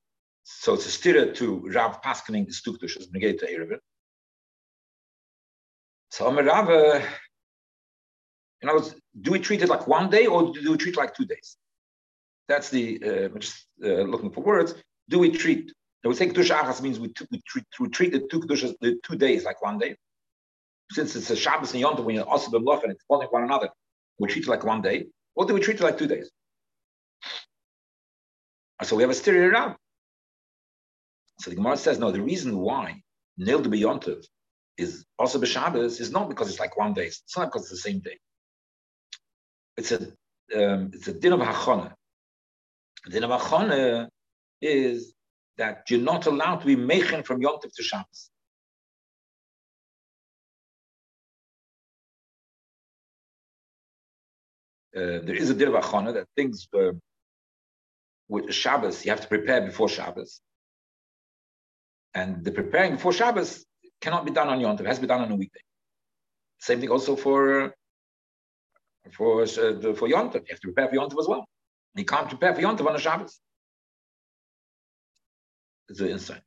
so 0.44 0.74
it's 0.74 0.86
a 0.86 0.88
stira 0.88 1.34
to 1.36 1.68
Rav 1.70 2.02
Paskening 2.02 2.46
the 2.46 2.54
two 2.64 2.76
kedushas, 2.76 3.12
negate 3.12 3.40
to 3.40 3.46
Erevin. 3.46 3.78
So 6.10 6.26
Omar 6.26 6.44
Rabbe, 6.44 7.02
in 8.62 8.68
other 8.68 8.78
words, 8.78 8.94
do 9.20 9.30
we 9.30 9.38
treat 9.38 9.62
it 9.62 9.68
like 9.68 9.86
one 9.86 10.10
day 10.10 10.26
or 10.26 10.52
do 10.52 10.70
we 10.72 10.76
treat 10.76 10.96
like 10.96 11.14
two 11.14 11.24
days? 11.24 11.56
That's 12.48 12.68
the 12.68 13.30
uh, 13.32 13.38
just 13.38 13.66
uh, 13.84 14.02
looking 14.02 14.30
for 14.30 14.42
words. 14.42 14.74
Do 15.08 15.18
we 15.18 15.30
treat 15.30 15.72
I 16.04 16.08
would 16.08 16.16
say 16.16 16.28
Kedusha 16.28 16.58
Achas 16.58 16.80
means 16.80 16.98
we, 16.98 17.12
we, 17.30 17.40
treat, 17.46 17.66
we 17.78 17.88
treat 17.88 18.12
the 18.12 18.20
two 18.20 18.40
Kedushas, 18.40 18.74
the 18.80 18.98
two 19.02 19.16
days 19.16 19.44
like 19.44 19.60
one 19.62 19.78
day. 19.78 19.96
Since 20.92 21.14
it's 21.14 21.30
a 21.30 21.36
Shabbos 21.36 21.72
and 21.72 21.80
Yom 21.80 21.94
Tov, 21.94 22.04
when 22.04 22.14
you're 22.14 22.24
also 22.24 22.50
B'mloch 22.50 22.82
and 22.82 22.92
it's 22.92 23.04
following 23.04 23.28
one 23.28 23.44
another, 23.44 23.68
we 24.18 24.28
treat 24.28 24.44
it 24.44 24.50
like 24.50 24.64
one 24.64 24.80
day. 24.80 25.06
Or 25.34 25.44
do 25.44 25.54
we 25.54 25.60
treat 25.60 25.78
it 25.78 25.84
like 25.84 25.98
two 25.98 26.06
days? 26.06 26.30
So 28.82 28.96
we 28.96 29.02
have 29.02 29.10
a 29.10 29.14
stereo 29.14 29.48
around. 29.50 29.76
So 31.40 31.50
the 31.50 31.56
Gemara 31.56 31.76
says, 31.76 31.98
no, 31.98 32.10
the 32.10 32.22
reason 32.22 32.56
why 32.58 33.02
Nil 33.36 33.60
de 33.60 33.68
B'Yontov 33.68 34.24
is 34.76 35.04
also 35.18 35.38
B'Shabbos 35.40 36.00
is 36.00 36.10
not 36.10 36.28
because 36.28 36.48
it's 36.48 36.60
like 36.60 36.76
one 36.76 36.94
day. 36.94 37.06
It's 37.06 37.36
not 37.36 37.46
because 37.46 37.62
it's 37.62 37.70
the 37.70 37.90
same 37.90 38.00
day. 38.00 38.18
It's 39.76 39.92
a 39.92 40.00
um, 40.56 40.90
it's 40.92 41.08
a 41.08 41.12
din 41.12 41.32
of 41.32 41.40
hachana. 41.40 41.92
Din 43.08 43.24
of 43.24 43.30
hachana 43.30 44.08
is 44.60 45.14
that 45.56 45.90
you're 45.90 46.00
not 46.00 46.26
allowed 46.26 46.56
to 46.56 46.66
be 46.66 46.76
mechen 46.76 47.24
from 47.24 47.40
Yom 47.40 47.56
Tov 47.62 47.72
to 47.74 47.82
Shabbos. 47.82 48.30
Uh, 54.96 55.22
there 55.22 55.36
is 55.36 55.50
a 55.50 55.54
din 55.54 55.68
of 55.68 55.74
achana 55.74 56.12
that 56.14 56.26
things 56.36 56.66
uh, 56.74 56.92
with 58.28 58.52
Shabbos 58.52 59.04
you 59.04 59.10
have 59.10 59.20
to 59.20 59.28
prepare 59.28 59.60
before 59.60 59.88
Shabbos, 59.88 60.40
and 62.14 62.44
the 62.44 62.50
preparing 62.50 62.92
before 62.92 63.12
Shabbos 63.12 63.64
cannot 64.00 64.24
be 64.24 64.30
done 64.30 64.48
on 64.48 64.60
Yom 64.60 64.76
Tov; 64.76 64.80
it 64.80 64.86
has 64.86 64.96
to 64.96 65.02
be 65.02 65.08
done 65.08 65.22
on 65.22 65.30
a 65.30 65.36
weekday. 65.36 65.60
Same 66.58 66.80
thing 66.80 66.90
also 66.90 67.16
for 67.16 67.74
for 69.12 69.42
uh, 69.42 69.94
for 69.94 70.08
Yom 70.08 70.30
Tov; 70.30 70.42
you 70.46 70.50
have 70.50 70.60
to 70.60 70.68
prepare 70.68 70.88
for 70.88 70.94
Yom 70.94 71.08
Tov 71.10 71.20
as 71.20 71.28
well. 71.28 71.46
You 71.94 72.04
can't 72.04 72.28
prepare 72.28 72.54
for 72.54 72.60
Yom 72.60 72.76
Tov 72.76 72.86
on 72.86 72.96
a 72.96 73.00
Shabbos 73.00 73.40
the 75.98 76.10
insight. 76.10 76.42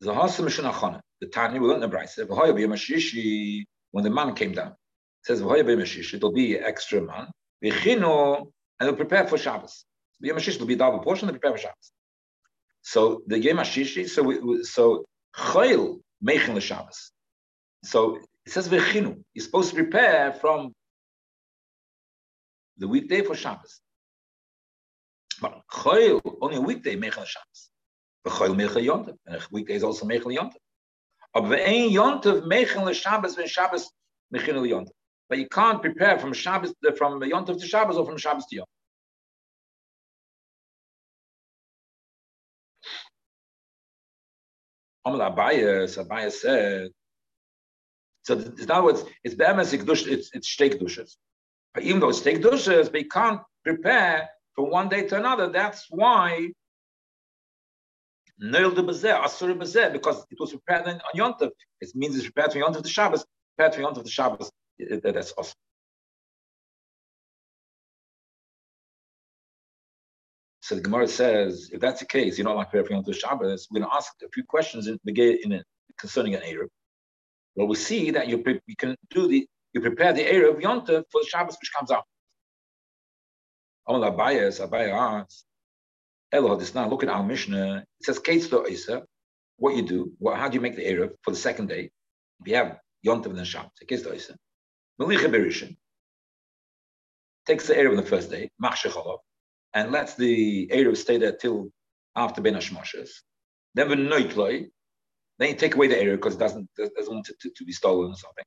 The 0.00 0.12
Hasim 0.12 0.44
Mishnah 0.44 1.02
the 1.20 1.26
Tanya, 1.28 1.60
we 1.60 1.68
learned 1.68 1.84
in 1.84 1.90
the 1.90 3.66
when 3.92 4.04
the 4.04 4.10
man 4.10 4.34
came 4.34 4.52
down, 4.52 4.74
says, 5.22 5.40
it'll 5.40 6.32
be 6.32 6.58
extra 6.58 7.00
man, 7.00 7.28
and 7.62 8.52
they'll 8.80 8.96
prepare 8.96 9.26
for 9.26 9.38
Shabbos. 9.38 9.84
The 10.20 10.28
Yom 10.28 10.36
will 10.36 10.66
be 10.66 10.76
double 10.76 10.98
portion, 11.00 11.28
they 11.28 11.32
prepare 11.32 11.52
for 11.52 11.58
Shabbos. 11.58 11.92
So 12.82 13.22
the 13.26 13.38
Yom 13.38 13.56
Hashishi, 13.58 14.08
so 14.08 14.22
we, 14.22 14.64
so 14.64 15.04
Chayil 15.36 16.00
Mechin 16.24 16.54
the 16.54 16.60
Shabbos. 16.60 17.12
So 17.84 18.16
it 18.44 18.52
says 18.52 18.68
Vechinu. 18.68 19.22
You're 19.34 19.44
supposed 19.44 19.70
to 19.70 19.74
prepare 19.74 20.32
from 20.32 20.72
the 22.78 22.88
weekday 22.88 23.22
for 23.22 23.34
Shabbos. 23.34 23.80
But 25.40 25.62
Choil, 25.70 26.20
only 26.40 26.56
a 26.56 26.60
weekday, 26.60 26.96
Mechel 26.96 27.26
Shabbos. 27.26 27.70
But 28.24 28.32
Choil 28.32 28.54
Mechel 28.54 28.84
Yontev. 28.84 29.16
And 29.26 29.36
a 29.36 29.40
weekday 29.50 29.74
is 29.74 29.84
also 29.84 30.06
Mechel 30.06 30.36
Yontev. 30.36 30.56
Aber 31.34 31.54
ein 31.56 31.90
Yontev 31.90 32.46
Mechel 32.46 32.92
Shabbos, 32.94 33.36
when 33.36 33.46
Shabbos 33.46 33.90
Mechel 34.34 34.66
Yontev. 34.66 34.90
But 35.28 35.38
you 35.38 35.48
can't 35.48 35.82
prepare 35.82 36.18
from 36.18 36.32
Shabbos, 36.32 36.72
from 36.96 37.20
Yontev 37.20 37.60
to 37.60 37.66
Shabbos 37.66 37.96
or 37.96 38.06
from 38.06 38.16
Shabbos 38.16 38.46
to 38.46 38.56
Yontev. 38.56 38.75
Amal 45.06 45.30
Abaye, 45.30 45.86
Abaye 46.04 46.32
said, 46.32 46.90
so 48.22 48.34
in 48.34 48.70
other 48.70 48.82
words, 48.82 49.04
it's 49.22 49.36
be'emes 49.36 49.72
it's 49.72 50.30
it's 50.34 50.56
dushas. 50.80 51.16
But 51.72 51.84
even 51.84 52.00
though 52.00 52.08
it's 52.08 52.18
steak 52.18 52.42
dushas, 52.42 52.88
but 52.88 53.00
you 53.02 53.08
can't 53.08 53.40
prepare 53.64 54.28
from 54.54 54.70
one 54.70 54.88
day 54.88 55.06
to 55.06 55.16
another. 55.16 55.48
That's 55.48 55.86
why 55.90 56.50
Neil 58.38 58.72
de 58.72 58.82
Bezeh, 58.82 59.22
Asur 59.22 59.56
Bezeh, 59.56 59.92
because 59.92 60.26
it 60.30 60.40
was 60.40 60.50
prepared 60.50 60.88
on 60.88 61.00
Yontav. 61.14 61.50
It 61.80 61.90
means 61.94 62.16
it's 62.16 62.24
prepared 62.24 62.52
from 62.52 62.62
Yontav 62.62 62.82
to 62.82 62.88
Shabbos, 62.88 63.24
prepared 63.56 63.74
from 63.76 63.84
Yontav 63.84 64.04
to 64.04 64.10
Shabbos. 64.10 64.50
That's 64.78 65.32
awesome. 65.38 65.54
So 70.66 70.74
the 70.74 70.80
Gemara 70.80 71.06
says, 71.06 71.70
if 71.72 71.80
that's 71.80 72.00
the 72.00 72.06
case, 72.06 72.38
you 72.38 72.42
know, 72.42 72.56
like 72.56 72.72
from 72.72 72.82
Yontav 72.82 73.14
Shabbos, 73.14 73.68
we're 73.70 73.78
going 73.78 73.88
to 73.88 73.94
ask 73.94 74.12
a 74.24 74.28
few 74.30 74.42
questions 74.42 74.88
in, 74.88 74.98
in, 75.06 75.52
in 75.52 75.62
concerning 75.96 76.34
an 76.34 76.42
Arab. 76.42 76.70
Well, 77.54 77.68
we 77.68 77.76
see 77.76 78.10
that 78.10 78.26
you, 78.26 78.42
you 78.66 78.74
can 78.74 78.96
do 79.10 79.28
the, 79.28 79.46
you 79.72 79.80
prepare 79.80 80.12
the 80.12 80.28
Arab 80.28 80.58
Yontav 80.58 81.04
for 81.12 81.20
the 81.20 81.26
Shabbos 81.28 81.56
which 81.60 81.72
comes 81.72 81.92
out. 81.92 82.02
Amal 83.86 84.10
Abayas, 84.10 84.60
Abaye 84.60 84.90
asks, 84.90 85.44
Elohad 86.34 86.74
now 86.74 86.88
look 86.88 87.04
at 87.04 87.10
our 87.10 87.22
Mishnah. 87.22 87.84
It 88.00 88.04
says 88.04 88.18
Kates 88.18 88.48
to 88.48 88.66
Isa. 88.66 89.04
What 89.58 89.76
you 89.76 89.82
do? 89.82 90.14
What, 90.18 90.36
how 90.36 90.48
do 90.48 90.56
you 90.56 90.60
make 90.60 90.74
the 90.74 90.84
Erev 90.84 91.12
for 91.22 91.30
the 91.30 91.36
second 91.36 91.68
day? 91.68 91.92
If 92.40 92.48
you 92.48 92.56
have 92.56 92.80
Yontav 93.06 93.26
and 93.26 93.38
then 93.38 93.44
Shabbos, 93.44 93.70
Kates 93.86 94.02
to 94.02 94.12
Isa. 94.12 94.34
Melicha 95.00 95.30
Berishin 95.32 95.76
takes 97.46 97.68
the 97.68 97.74
Erev 97.74 97.90
on 97.90 97.96
the 97.98 98.02
first 98.02 98.32
day, 98.32 98.50
Machshecholov, 98.60 99.18
and 99.76 99.92
lets 99.92 100.14
the 100.14 100.66
Erev 100.68 100.96
stay 100.96 101.18
there 101.18 101.36
till 101.36 101.70
after 102.16 102.40
Ben 102.40 102.54
Hashmoshes. 102.54 103.10
Then 103.74 103.90
the 103.90 103.96
Noitloi, 103.96 104.70
then 105.38 105.48
you 105.50 105.54
take 105.54 105.74
away 105.74 105.86
the 105.86 105.96
Erev 105.96 106.16
because 106.16 106.34
it 106.34 106.38
doesn't, 106.38 106.66
doesn't 106.78 107.14
want 107.14 107.28
it 107.28 107.38
to, 107.40 107.50
to, 107.54 107.64
be 107.64 107.72
stolen 107.72 108.10
or 108.10 108.16
something. 108.16 108.44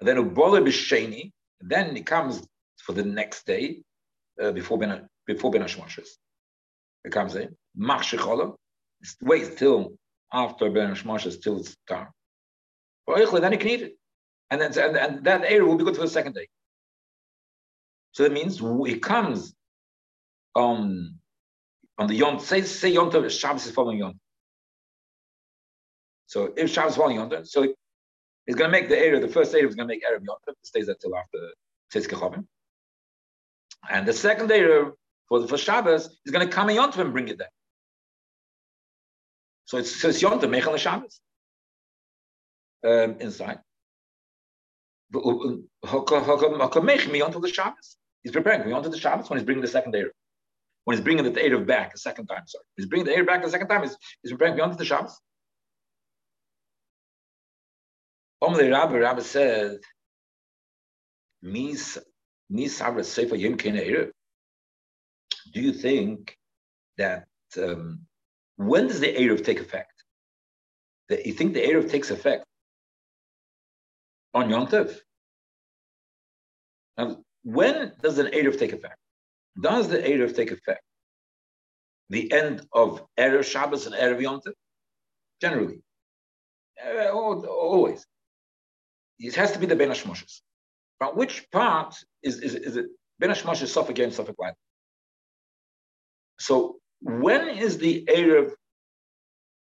And 0.00 0.08
then 0.08 0.16
Ubola 0.16 0.60
B'Sheni, 0.66 1.30
then 1.60 1.96
it 1.96 2.06
comes 2.06 2.44
for 2.78 2.92
the 2.92 3.04
next 3.04 3.46
day 3.46 3.82
uh, 4.42 4.50
before 4.50 4.78
Ben 4.78 5.08
before 5.28 5.52
Ben 5.52 5.62
Hashmoshes. 5.62 6.08
It 7.04 7.12
comes 7.12 7.36
in 7.36 7.56
Machshecholov, 7.78 8.56
wait 9.22 9.56
till 9.56 9.96
after 10.32 10.68
Ben 10.70 10.92
Hashmoshes 10.92 11.40
till 11.40 11.60
it's 11.60 11.76
time. 11.88 12.08
Then 13.06 13.52
you 13.52 13.58
can 13.58 13.68
eat 13.68 13.82
it. 13.82 13.96
And 14.50 14.60
then 14.60 14.76
and, 14.76 14.96
and 14.96 15.24
that 15.24 15.44
area 15.44 15.64
will 15.64 15.76
be 15.76 15.84
good 15.84 15.94
for 15.94 16.02
the 16.02 16.08
second 16.08 16.34
day. 16.34 16.48
So 18.10 18.24
that 18.24 18.32
means 18.32 18.60
it 18.60 19.02
comes 19.02 19.55
on 20.56 21.18
on 21.98 22.06
the 22.08 22.14
Yom. 22.14 22.40
Say 22.40 22.62
say 22.62 22.90
Yom 22.90 23.10
Tov 23.10 23.30
Shabbos 23.30 23.66
is 23.66 23.72
following 23.72 23.98
Yom. 23.98 24.18
So 26.26 26.52
if 26.56 26.70
Shabbos 26.70 26.92
is 26.92 26.96
following 26.96 27.16
Yom, 27.16 27.44
so 27.44 27.62
it's 28.46 28.56
going 28.56 28.70
to 28.70 28.72
make 28.72 28.88
the 28.88 28.98
area. 28.98 29.20
The 29.20 29.28
first 29.28 29.54
area 29.54 29.68
is 29.68 29.74
going 29.74 29.88
to 29.88 29.94
make 29.94 30.02
Erev 30.02 30.24
Yom 30.26 30.36
Tov. 30.48 30.52
It 30.52 30.66
stays 30.66 30.86
there 30.86 30.96
till 31.00 31.16
after 31.16 31.38
Tzitz 31.92 32.08
Kechavim. 32.08 32.46
And 33.88 34.06
the 34.06 34.12
second 34.12 34.50
area 34.50 34.90
for 35.28 35.40
the 35.40 35.48
for 35.48 35.58
Shabbos 35.58 36.08
is 36.24 36.32
going 36.32 36.46
to 36.46 36.52
come 36.52 36.70
in 36.70 36.76
Yom 36.76 36.90
Tov 36.90 37.00
and 37.02 37.12
bring 37.12 37.28
it 37.28 37.38
there. 37.38 37.50
So 39.66 39.78
it's 39.78 39.94
so 40.00 40.08
it's 40.08 40.22
Yom 40.22 40.40
Tov 40.40 40.48
Mechal 40.48 40.78
Shabbos 40.78 41.20
um, 42.84 43.16
inside. 43.20 43.60
How 45.12 46.00
come 46.00 46.86
me 46.86 47.20
onto 47.22 47.40
the 47.40 47.48
Shabbos? 47.48 47.96
He's 48.22 48.32
preparing 48.32 48.68
the 48.68 48.98
Shabbos 48.98 49.30
when 49.30 49.38
he's 49.38 49.46
bringing 49.46 49.62
the 49.62 49.68
second 49.68 49.92
day. 49.92 50.04
When 50.86 50.96
he's 50.96 51.02
bringing 51.02 51.24
the 51.24 51.32
Erev 51.32 51.66
back 51.66 51.94
a 51.94 51.98
second 51.98 52.28
time, 52.28 52.44
sorry. 52.46 52.64
He's 52.76 52.86
bringing 52.86 53.06
the 53.06 53.12
Erev 53.12 53.26
back 53.26 53.44
a 53.44 53.50
second 53.50 53.66
time, 53.66 53.82
he's, 53.82 53.96
he's 54.22 54.30
preparing 54.30 54.60
onto 54.60 54.76
the 54.76 54.84
Shabbos. 54.84 55.20
Omle 58.40 58.70
Rabbi, 58.70 58.98
Rabbi 58.98 59.20
said, 59.20 59.78
Do 61.42 61.50
you 65.60 65.72
think 65.72 66.38
that 66.98 67.26
um, 67.60 68.06
when 68.54 68.86
does 68.86 69.00
the 69.00 69.12
Erev 69.12 69.44
take 69.44 69.58
effect? 69.58 70.04
That 71.08 71.26
you 71.26 71.32
think 71.32 71.54
the 71.54 71.66
Erev 71.66 71.90
takes 71.90 72.12
effect 72.12 72.44
on 74.32 74.50
Yom 74.50 74.68
Tov? 74.68 74.96
When 77.42 77.92
does 78.00 78.18
an 78.18 78.28
Erev 78.28 78.56
take 78.56 78.72
effect? 78.72 78.98
Does 79.58 79.88
the 79.88 79.98
Erev 79.98 80.34
take 80.34 80.50
effect? 80.50 80.82
The 82.10 82.30
end 82.32 82.66
of 82.72 83.06
Erev 83.18 83.44
Shabbos 83.44 83.86
and 83.86 83.94
Erev 83.94 84.20
Yom 84.20 84.40
Tov? 84.40 84.52
Generally. 85.40 85.80
Uh, 86.84 87.10
always. 87.10 88.06
It 89.18 89.34
has 89.34 89.52
to 89.52 89.58
be 89.58 89.66
the 89.66 89.76
Ben. 89.76 89.94
But 91.00 91.16
which 91.16 91.50
part 91.50 91.96
is, 92.22 92.40
is, 92.40 92.54
is 92.54 92.76
it? 92.76 92.86
Ben 93.18 93.30
Hashmoshes, 93.30 93.68
Suffolk 93.68 93.98
and 93.98 94.12
Suffolk. 94.12 94.36
So 96.38 96.76
when 97.00 97.48
is 97.48 97.78
the 97.78 98.04
Erev, 98.08 98.52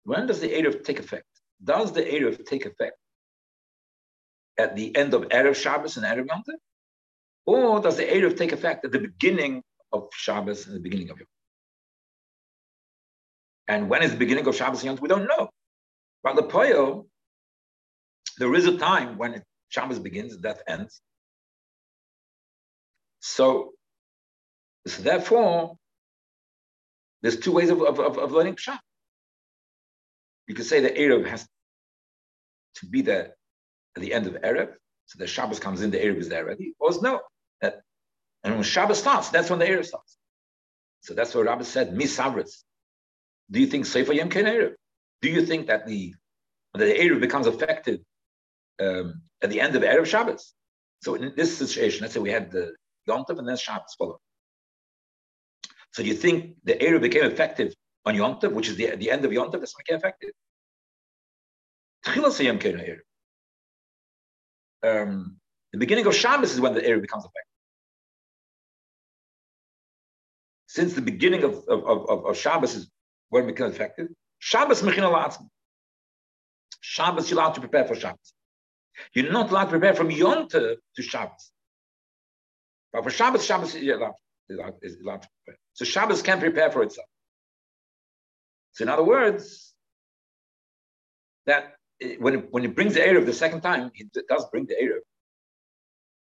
when 0.05 0.27
does 0.27 0.39
the 0.39 0.47
Erev 0.49 0.83
take 0.83 0.99
effect? 0.99 1.25
Does 1.63 1.91
the 1.91 2.03
Erev 2.03 2.45
take 2.45 2.65
effect 2.65 2.97
at 4.57 4.75
the 4.75 4.95
end 4.95 5.13
of 5.13 5.23
Erev 5.23 5.55
Shabbos 5.55 5.97
and 5.97 6.05
Erev 6.05 6.27
Yom 6.27 6.43
Tov? 6.47 6.55
Or 7.45 7.81
does 7.81 7.97
the 7.97 8.05
Erev 8.05 8.37
take 8.37 8.53
effect 8.53 8.85
at 8.85 8.91
the 8.93 8.99
beginning 8.99 9.61
of 9.93 10.09
Shabbos 10.13 10.67
and 10.67 10.75
the 10.75 10.79
beginning 10.79 11.09
of 11.09 11.19
Yom 11.19 11.27
And 13.67 13.89
when 13.89 14.03
is 14.03 14.11
the 14.11 14.17
beginning 14.17 14.47
of 14.47 14.55
Shabbos 14.55 14.79
and 14.83 14.87
Yom 14.87 14.97
We 15.01 15.07
don't 15.07 15.27
know. 15.27 15.49
But 16.23 16.35
the 16.35 16.43
Poyo, 16.43 17.05
there 18.39 18.53
is 18.55 18.65
a 18.65 18.77
time 18.77 19.17
when 19.17 19.43
Shabbos 19.69 19.99
begins, 19.99 20.35
death 20.37 20.61
ends. 20.67 21.01
So, 23.19 23.73
so 24.87 25.01
therefore, 25.01 25.77
there's 27.21 27.39
two 27.39 27.51
ways 27.51 27.69
of, 27.69 27.81
of, 27.81 27.99
of 27.99 28.31
learning 28.31 28.55
Pshat. 28.55 28.79
You 30.47 30.55
could 30.55 30.65
say 30.65 30.81
the 30.81 30.89
Erev 30.89 31.25
has 31.27 31.47
to 32.75 32.85
be 32.85 33.01
there 33.01 33.35
at 33.95 34.01
the 34.01 34.13
end 34.13 34.27
of 34.27 34.33
Erev, 34.33 34.73
so 35.05 35.19
the 35.19 35.27
Shabbos 35.27 35.59
comes 35.59 35.81
in, 35.81 35.91
the 35.91 35.97
Erev 35.97 36.17
is 36.17 36.29
there 36.29 36.43
already, 36.43 36.73
or 36.79 36.91
no, 37.01 37.21
and 38.43 38.55
when 38.55 38.63
Shabbos 38.63 38.99
starts, 38.99 39.29
that's 39.29 39.49
when 39.49 39.59
the 39.59 39.65
Erev 39.65 39.85
starts. 39.85 40.17
So 41.01 41.13
that's 41.13 41.33
what 41.33 41.45
Rabbi 41.45 41.63
said, 41.63 41.93
Misavritz. 41.93 42.63
Do 43.51 43.59
you 43.59 43.67
think 43.67 43.85
Sefer 43.85 44.13
Yom 44.13 44.29
Ken 44.29 44.45
Erev? 44.45 44.73
Do 45.21 45.29
you 45.29 45.45
think 45.45 45.67
that 45.67 45.85
the, 45.85 46.13
that 46.73 46.85
the 46.85 46.93
Erev 46.93 47.19
becomes 47.19 47.47
effective 47.47 47.99
um, 48.79 49.21
at 49.41 49.49
the 49.49 49.61
end 49.61 49.75
of 49.75 49.81
Erev 49.81 50.05
Shabbos? 50.05 50.53
So 51.01 51.15
in 51.15 51.33
this 51.35 51.57
situation, 51.57 52.01
let's 52.01 52.13
say 52.13 52.19
we 52.19 52.31
had 52.31 52.51
the 52.51 52.73
Yom 53.07 53.25
Tov 53.25 53.39
and 53.39 53.47
then 53.47 53.57
Shabbos 53.57 53.95
follow. 53.97 54.19
So 55.91 56.03
do 56.03 56.09
you 56.09 56.15
think 56.15 56.55
the 56.63 56.73
Erev 56.73 57.01
became 57.01 57.25
effective 57.25 57.73
on 58.05 58.15
Yom 58.15 58.39
Tov, 58.39 58.53
which 58.53 58.69
is 58.69 58.75
the, 58.75 58.95
the 58.95 59.11
end 59.11 59.23
of 59.25 59.31
Yom 59.31 59.51
Tov, 59.51 59.59
that's 59.59 59.75
when 59.75 59.81
it 59.81 59.85
became 59.85 59.97
effective? 59.97 60.31
Um, 64.83 65.37
the 65.71 65.77
beginning 65.77 66.05
of 66.05 66.15
Shabbos 66.15 66.53
is 66.53 66.59
when 66.59 66.73
the 66.73 66.81
Erev 66.81 67.01
becomes 67.01 67.23
effective. 67.23 67.52
Since 70.73 70.95
the 70.95 71.03
beginning 71.03 71.43
of, 71.43 71.53
of, 71.67 71.85
of, 71.85 72.25
of 72.25 72.35
Shabbos 72.35 72.73
is 72.73 72.89
when 73.29 73.43
it 73.43 73.47
becomes 73.47 73.75
effective, 73.75 74.07
Shabbos 74.39 74.81
mechin 74.81 75.03
alatzim. 75.03 75.47
Shabbos 76.81 77.29
you're 77.29 77.39
allowed 77.39 77.53
to 77.53 77.59
prepare 77.59 77.85
for 77.85 77.93
Shabbos. 77.93 78.33
You're 79.13 79.31
not 79.31 79.51
allowed 79.51 79.65
to 79.65 79.69
prepare 79.69 79.93
from 79.93 80.09
Yom 80.09 80.49
to, 80.49 80.77
to 80.95 81.01
Shabbos. 81.03 81.51
But 82.91 83.03
for 83.03 83.11
Shabbos, 83.11 83.45
Shabbos 83.45 83.75
is 83.75 83.87
allowed, 83.87 84.15
is 84.81 84.97
allowed, 84.99 85.21
to 85.21 85.29
prepare. 85.45 85.59
So 85.73 85.85
Shabbos 85.85 86.23
can 86.23 86.39
prepare 86.39 86.71
for 86.71 86.81
itself. 86.81 87.07
So 88.71 88.81
in 88.85 88.89
other 88.89 89.03
words, 89.03 89.75
that 91.45 91.75
eh, 92.01 92.15
when 92.17 92.33
it, 92.33 92.47
when 92.49 92.65
it 92.65 92.75
brings 92.75 92.95
the 92.95 93.01
Erev 93.01 93.27
the 93.27 93.33
second 93.33 93.61
time, 93.61 93.91
it 93.93 94.27
does 94.27 94.47
bring 94.51 94.65
the 94.65 94.73
Erev. 94.73 95.01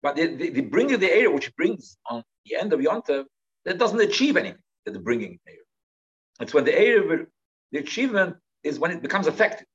But 0.02 0.16
the, 0.16 0.26
the, 0.36 0.50
the 0.50 0.60
bringing 0.60 1.00
the 1.00 1.08
Erev, 1.08 1.32
which 1.32 1.56
brings 1.56 1.96
on 2.10 2.22
the 2.44 2.56
end 2.56 2.74
of 2.74 2.80
Yontav, 2.80 3.24
that 3.64 3.78
doesn't 3.78 4.00
achieve 4.00 4.36
anything, 4.36 4.58
the 4.84 4.98
bringing 4.98 5.38
Erev. 5.48 6.42
It's 6.42 6.54
when 6.54 6.64
the 6.64 6.72
Erev, 6.72 7.26
the 7.72 7.78
achievement 7.78 8.36
is 8.62 8.78
when 8.78 8.90
it 8.90 9.02
becomes 9.02 9.26
effective. 9.26 9.66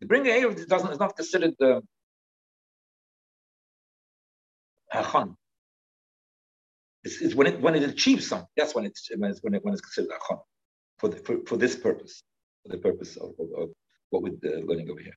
The 0.00 0.06
bringing 0.06 0.32
Erev 0.32 0.66
doesn't, 0.66 0.90
is 0.90 0.98
not 0.98 1.16
considered 1.16 1.54
the 1.58 1.82
Hachon. 4.92 5.36
It's, 7.04 7.20
it's, 7.20 7.34
when 7.34 7.46
it 7.48 7.60
when 7.60 7.74
it 7.74 7.82
achieves 7.82 8.28
something. 8.28 8.48
That's 8.56 8.74
when 8.74 8.84
it's 8.84 9.08
when 9.16 9.30
it's 9.30 9.42
when, 9.42 9.54
it, 9.54 9.64
when 9.64 9.74
it's 9.74 9.80
considered 9.80 10.10
Hachon 10.10 10.40
for, 10.98 11.08
the, 11.08 11.16
for 11.16 11.38
for 11.46 11.56
this 11.56 11.74
purpose, 11.76 12.22
for 12.62 12.68
the 12.70 12.78
purpose 12.78 13.16
of, 13.16 13.30
of, 13.38 13.48
of 13.60 13.68
what 14.10 14.22
we're 14.22 14.32
uh, 14.44 14.60
learning 14.64 14.88
over 14.90 15.00
here. 15.00 15.16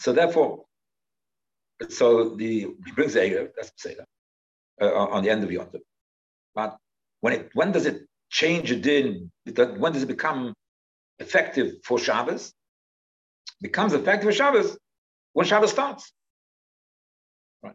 So 0.00 0.12
therefore, 0.12 0.64
so 1.88 2.36
the 2.36 2.68
he 2.84 2.92
brings 2.94 3.14
the 3.14 3.20
Erev, 3.20 3.50
that's 3.56 3.70
Pesach, 3.70 4.04
uh, 4.80 4.94
on 4.94 5.22
the 5.22 5.30
end 5.30 5.44
of 5.44 5.50
Yom 5.50 5.66
Tov. 5.66 5.80
But 6.54 6.76
when 7.20 7.32
it 7.32 7.50
when 7.54 7.72
does 7.72 7.86
it 7.86 8.06
change 8.30 8.70
a 8.70 8.76
din? 8.76 9.30
When 9.44 9.92
does 9.92 10.02
it 10.02 10.06
become 10.06 10.54
effective 11.18 11.76
for 11.84 11.98
Shabbos? 11.98 12.52
becomes 13.60 13.92
effective 13.92 14.28
for 14.28 14.32
Shabbos 14.32 14.78
when 15.32 15.46
Shabbos 15.46 15.70
starts. 15.70 16.12
Right. 17.62 17.74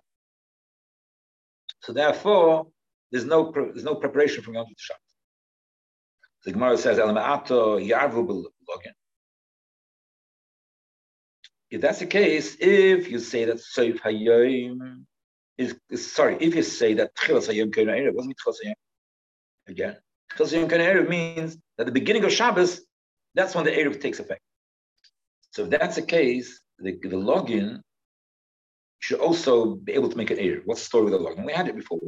So 1.82 1.94
therefore, 1.94 2.68
there's 3.12 3.26
no 3.26 3.52
there's 3.52 3.84
no 3.84 3.96
preparation 3.96 4.44
from 4.44 4.56
Yom 4.56 4.66
Tov 4.66 4.70
to 4.70 4.76
Shabbos. 4.78 5.00
The 6.46 6.52
Gemara 6.52 6.78
says. 6.78 7.00
If 11.70 11.82
that's 11.82 12.00
the 12.00 12.06
case, 12.06 12.58
if 12.60 13.10
you 13.10 13.20
say 13.20 13.46
that 13.46 13.58
Seif 13.58 14.00
Hayom 14.02 15.06
is, 15.58 15.76
sorry, 15.96 16.38
if 16.40 16.56
you 16.56 16.64
say 16.64 16.96
that 16.96 17.12
wasn't? 17.28 18.78
Again, 19.68 19.98
Tchilas 20.36 20.54
Hayom 20.54 20.70
Erev 20.70 21.10
means 21.10 21.58
that 21.78 21.86
the 21.86 21.92
beginning 21.92 22.24
of 22.24 22.32
Shabbos, 22.32 22.82
that's 23.36 23.56
when 23.56 23.66
the 23.66 23.72
Erev 23.72 24.02
takes 24.02 24.20
effect. 24.20 24.42
So 25.52 25.64
if 25.64 25.70
that's 25.70 25.96
the 25.96 26.02
case, 26.02 26.60
the, 26.80 26.92
the 26.92 27.16
login 27.16 27.82
should 29.00 29.20
also 29.20 29.76
be 29.76 29.94
able 29.94 30.10
to 30.10 30.18
make 30.18 30.32
an 30.32 30.38
Erev. 30.38 30.62
What's 30.66 30.82
the 30.82 30.86
story 30.86 31.04
with 31.06 31.14
the 31.14 31.20
login? 31.20 31.46
We 31.46 31.54
had 31.54 31.68
it 31.68 31.76
before. 31.76 32.00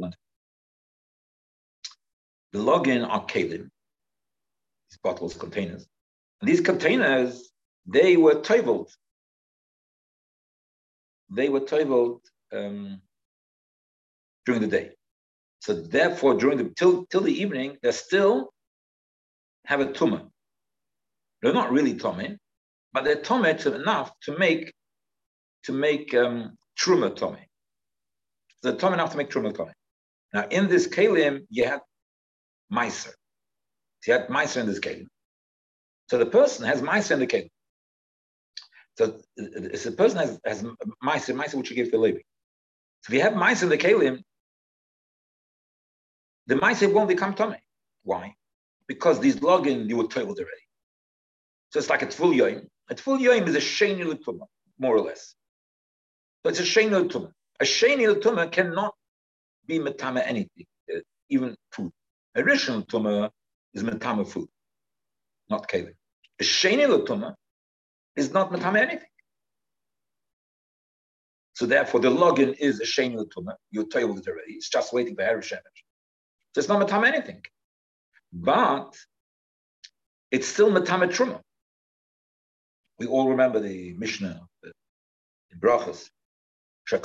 The 2.52 2.58
login 2.58 3.06
are 3.08 3.24
kalim, 3.26 3.68
these 4.88 4.98
bottles, 5.02 5.34
containers. 5.34 5.86
And 6.40 6.50
these 6.50 6.60
containers, 6.60 7.50
they 7.86 8.16
were 8.16 8.40
toiveled. 8.40 8.90
They 11.30 11.48
were 11.48 11.60
toiveled 11.60 12.20
um, 12.52 13.00
during 14.46 14.62
the 14.62 14.68
day. 14.68 14.90
So 15.60 15.74
therefore, 15.74 16.34
during 16.34 16.58
the 16.58 16.72
till 16.76 17.06
till 17.06 17.22
the 17.22 17.42
evening, 17.42 17.76
they 17.82 17.92
still 17.92 18.52
have 19.66 19.80
a 19.80 19.92
tumor. 19.92 20.22
They're 21.42 21.52
not 21.52 21.72
really 21.72 21.94
tummy, 21.94 22.38
but 22.92 23.04
they're 23.04 23.20
tummy 23.20 23.50
enough 23.50 24.12
to 24.22 24.38
make 24.38 24.72
to 25.64 25.72
make 25.72 26.14
um, 26.14 26.56
truma 26.78 27.14
tummy. 27.14 27.46
So 28.62 28.74
tummy 28.76 28.94
enough 28.94 29.10
to 29.12 29.16
make 29.16 29.30
truma 29.30 29.54
tummy. 29.54 29.72
Now, 30.32 30.46
in 30.48 30.68
this 30.68 30.86
kalim, 30.86 31.46
you 31.50 31.64
had 31.64 31.80
meiser. 32.72 33.12
You 34.06 34.12
had 34.12 34.28
meiser 34.28 34.60
in 34.60 34.66
this 34.66 34.80
kalim. 34.80 35.06
So 36.08 36.18
the 36.18 36.26
person 36.26 36.66
has 36.66 36.80
meiser 36.82 37.12
in 37.12 37.20
the 37.20 37.26
kalim. 37.26 37.50
So 38.98 39.20
if 39.36 39.84
the 39.84 39.92
person 39.92 40.18
has, 40.18 40.40
has 40.44 40.62
meiser, 40.62 41.34
meiser 41.34 41.54
which 41.54 41.70
you 41.70 41.76
give 41.76 41.90
to 41.90 41.98
Levi. 41.98 42.20
So 43.02 43.12
if 43.12 43.14
you 43.14 43.22
have 43.22 43.34
meiser 43.34 43.64
in 43.64 43.68
the 43.68 43.78
kalim, 43.78 44.22
the 46.46 46.54
meiser 46.54 46.92
won't 46.92 47.08
become 47.08 47.34
tummy. 47.34 47.58
Why? 48.02 48.34
Because 48.86 49.20
these 49.20 49.36
login 49.36 49.88
you 49.88 49.96
were 49.96 50.06
told 50.06 50.28
already. 50.28 50.66
So 51.70 51.78
it's 51.80 51.90
like 51.90 52.02
a 52.02 52.10
full 52.10 52.30
yoim. 52.30 52.66
A 52.88 52.96
full 52.96 53.18
yoim 53.18 53.46
is 53.48 53.56
a 53.56 53.60
sheni 53.60 54.04
l'tuma, 54.04 54.46
more 54.78 54.96
or 54.96 55.00
less. 55.00 55.34
So 56.42 56.50
it's 56.50 56.60
a 56.60 56.62
sheni 56.62 56.92
l'tuma. 56.92 57.32
A 57.60 57.64
sheni 57.64 58.06
l'tuma 58.08 58.50
cannot 58.50 58.94
be 59.66 59.78
metama 59.80 60.22
anything, 60.24 60.66
uh, 60.94 61.00
even 61.28 61.56
food. 61.72 61.90
A 62.36 62.42
rishon 62.42 62.86
tuma 62.86 63.30
is 63.74 63.82
metama 63.82 64.26
food, 64.28 64.48
not 65.50 65.68
kelim. 65.68 65.94
A 66.40 66.44
sheni 66.44 66.86
tuma 67.06 67.34
is 68.14 68.32
not 68.32 68.52
metama 68.52 68.78
anything. 68.78 69.08
So 71.54 71.66
therefore, 71.66 72.00
the 72.00 72.10
login 72.10 72.54
is 72.58 72.80
a 72.80 72.84
sheni 72.84 73.16
tuma. 73.36 73.54
You 73.72 73.86
told 73.86 74.10
already. 74.28 74.52
It's 74.52 74.68
just 74.68 74.92
waiting 74.92 75.16
for 75.16 75.22
Harish 75.22 75.52
So 76.56 76.60
it's 76.60 76.70
not 76.70 76.80
metama 76.80 77.08
anything, 77.08 77.42
but 78.32 78.96
it's 80.30 80.48
still 80.48 80.70
metama 80.70 81.06
truma. 81.06 81.38
We 82.98 83.06
all 83.08 83.28
remember 83.28 83.60
the 83.60 83.92
Mishnah, 83.92 84.40
in 84.64 85.60
brachas. 85.60 86.08
The 86.90 86.96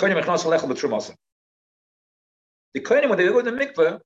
Kohenim, 2.80 3.10
when 3.10 3.18
they 3.18 3.28
go 3.28 3.42
to 3.42 3.52
the 3.52 3.58
mikveh, 3.58 4.00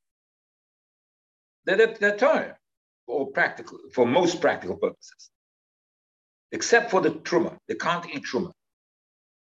they're, 1.65 1.77
they're, 1.77 1.93
they're 1.99 2.17
tired 2.17 2.55
for 3.05 3.27
practical, 3.27 3.77
for 3.93 4.07
most 4.07 4.41
practical 4.41 4.77
purposes, 4.77 5.29
except 6.51 6.89
for 6.89 7.01
the 7.01 7.11
truma. 7.11 7.55
They 7.67 7.75
can't 7.75 8.09
eat 8.09 8.23
truma. 8.23 8.51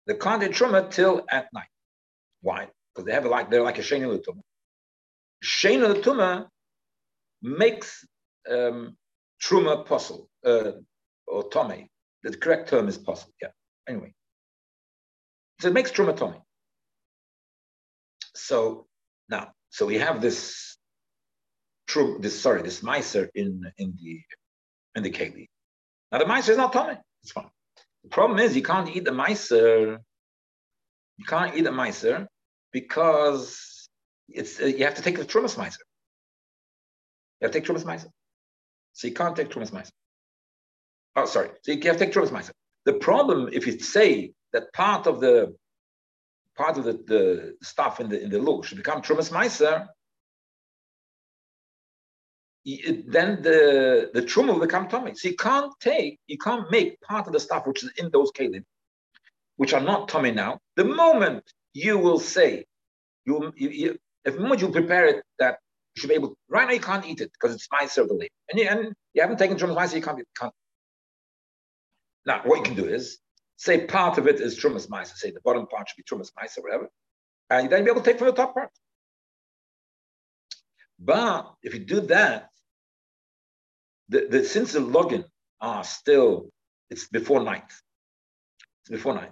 They 0.06 0.14
can't 0.14 0.44
eat 0.44 0.52
truma 0.52 0.92
till 0.92 1.26
at 1.32 1.52
night. 1.52 1.66
Why? 2.44 2.68
Because 2.94 3.08
they 3.08 3.14
have 3.14 3.26
like 3.26 3.50
they're 3.50 3.64
like 3.64 3.80
a 3.80 3.82
sheni 3.82 4.08
l'tuma. 5.42 5.44
Sheni 5.44 6.00
l'tuma 6.00 6.50
makes 7.42 8.06
um, 8.50 8.98
truma 9.42 9.86
possible 9.86 10.30
uh, 10.46 10.72
or 11.28 11.50
tome. 11.50 11.88
The 12.24 12.36
correct 12.36 12.70
term 12.70 12.88
is 12.88 12.98
possible. 12.98 13.34
Yeah. 13.42 13.50
Anyway, 13.88 14.14
so 15.62 15.70
it 15.70 15.74
makes 15.74 15.92
truma 15.92 16.16
tome. 16.16 16.36
So 18.36 18.88
now, 19.30 19.52
so 19.70 19.86
we 19.86 19.98
have 19.98 20.22
this 20.22 20.78
true, 21.88 22.20
this 22.22 22.40
sorry, 22.40 22.62
this 22.62 22.84
miser 22.84 23.30
in 23.34 23.64
in 23.78 23.98
the 24.02 24.22
in 24.96 25.04
the 25.04 25.12
keli. 25.12 25.48
Now 26.12 26.20
the 26.20 26.26
miser 26.26 26.52
is 26.52 26.58
not 26.58 26.74
tummy. 26.74 26.98
It's 27.24 27.32
fine. 27.32 27.50
The 28.04 28.10
problem 28.10 28.40
is 28.40 28.56
you 28.56 28.64
can't 28.64 28.90
eat 28.96 29.06
the 29.06 29.12
miser. 29.12 30.00
You 31.18 31.26
can't 31.26 31.56
eat 31.56 31.64
the 31.64 31.72
miser 31.72 32.28
because 32.72 33.79
it's 34.34 34.60
uh, 34.62 34.66
you 34.66 34.86
have 34.86 34.96
to 34.96 35.02
take 35.02 35.18
the 35.18 35.26
trumas 35.26 35.58
miser. 35.58 35.82
You 37.40 37.46
have 37.46 37.52
to 37.52 37.60
take 37.60 37.68
trumas 37.68 37.86
miser. 37.86 38.10
So 38.94 39.08
you 39.08 39.14
can't 39.14 39.36
take 39.36 39.50
trumas 39.50 39.72
miser. 39.72 39.92
Oh, 41.16 41.26
sorry. 41.26 41.50
So 41.64 41.72
you 41.72 41.82
have 41.84 41.98
to 41.98 42.06
take 42.06 42.14
trumas 42.14 42.32
miser. 42.32 42.54
The 42.86 42.94
problem, 42.94 43.50
if 43.52 43.68
you 43.68 43.80
say 43.80 44.34
that 44.54 44.72
part 44.74 45.08
of 45.08 45.20
the 45.20 45.56
part 46.60 46.78
of 46.78 46.84
the, 46.84 46.94
the 47.08 47.56
stuff 47.62 48.00
in 48.00 48.10
the 48.10 48.22
in 48.22 48.30
the 48.30 48.40
look 48.40 48.66
should 48.66 48.78
become 48.78 49.02
Trumas 49.02 49.32
Meiser, 49.32 49.88
then 53.08 53.42
the 53.42 54.10
the 54.14 54.22
truma 54.22 54.54
will 54.54 54.60
become 54.60 54.88
tummy. 54.88 55.16
So 55.16 55.30
you 55.30 55.36
can't 55.36 55.72
take, 55.80 56.20
you 56.28 56.38
can't 56.38 56.70
make 56.70 57.00
part 57.02 57.28
of 57.28 57.34
the 57.34 57.40
stuff 57.40 57.66
which 57.66 57.84
is 57.84 57.92
in 57.98 58.10
those 58.12 58.32
kalim, 58.32 58.64
which 59.56 59.74
are 59.74 59.82
not 59.92 60.10
tummy 60.10 60.32
now. 60.32 60.60
The 60.76 60.84
moment 60.84 61.44
you 61.74 61.98
will 61.98 62.20
say, 62.20 62.66
you, 63.26 63.54
you, 63.56 63.70
you 63.70 63.98
if 64.30 64.36
the 64.36 64.42
moment 64.42 64.62
you 64.62 64.70
prepare 64.70 65.08
it, 65.08 65.24
that 65.40 65.58
you 65.96 66.02
should 66.02 66.10
be 66.10 66.16
able. 66.16 66.30
To, 66.30 66.36
Right 66.50 66.68
now 66.68 66.74
you 66.74 66.80
can't 66.80 67.06
eat 67.06 67.22
it 67.22 67.32
because 67.34 67.56
it's 67.56 67.68
meiser 67.68 68.04
of 68.04 68.10
and 68.12 68.60
you, 68.60 68.68
and 68.68 68.94
you 69.14 69.22
haven't 69.22 69.38
taken 69.38 69.58
trumas 69.58 69.76
meiser, 69.76 69.96
you 69.96 70.02
can't, 70.02 70.18
you 70.18 70.26
can't. 70.38 70.54
Now 72.26 72.42
what 72.46 72.58
you 72.58 72.64
can 72.64 72.76
do 72.76 72.86
is 72.86 73.20
say 73.60 73.86
part 73.86 74.18
of 74.18 74.28
it 74.28 74.40
is 74.40 74.58
Trumas 74.58 74.88
Maisa, 74.88 75.16
say 75.16 75.32
the 75.32 75.42
bottom 75.42 75.68
part 75.68 75.90
should 75.90 75.98
be 75.98 76.04
Trumas 76.04 76.32
Maisa, 76.32 76.62
whatever, 76.64 76.88
and 77.50 77.70
then 77.70 77.86
you'll 77.86 77.96
be 77.96 78.00
able 78.00 78.02
to 78.02 78.10
take 78.10 78.18
from 78.18 78.28
the 78.28 78.34
top 78.34 78.54
part. 78.54 78.70
But 80.98 81.54
if 81.62 81.74
you 81.74 81.82
do 81.82 82.02
that, 82.02 82.50
the, 84.08 84.28
the 84.30 84.44
since 84.44 84.74
the 84.74 84.80
login 84.80 85.26
are 85.62 85.84
still, 85.84 86.50
it's 86.90 87.08
before 87.08 87.44
night. 87.44 87.72
It's 88.82 88.90
before 88.90 89.14
night, 89.14 89.32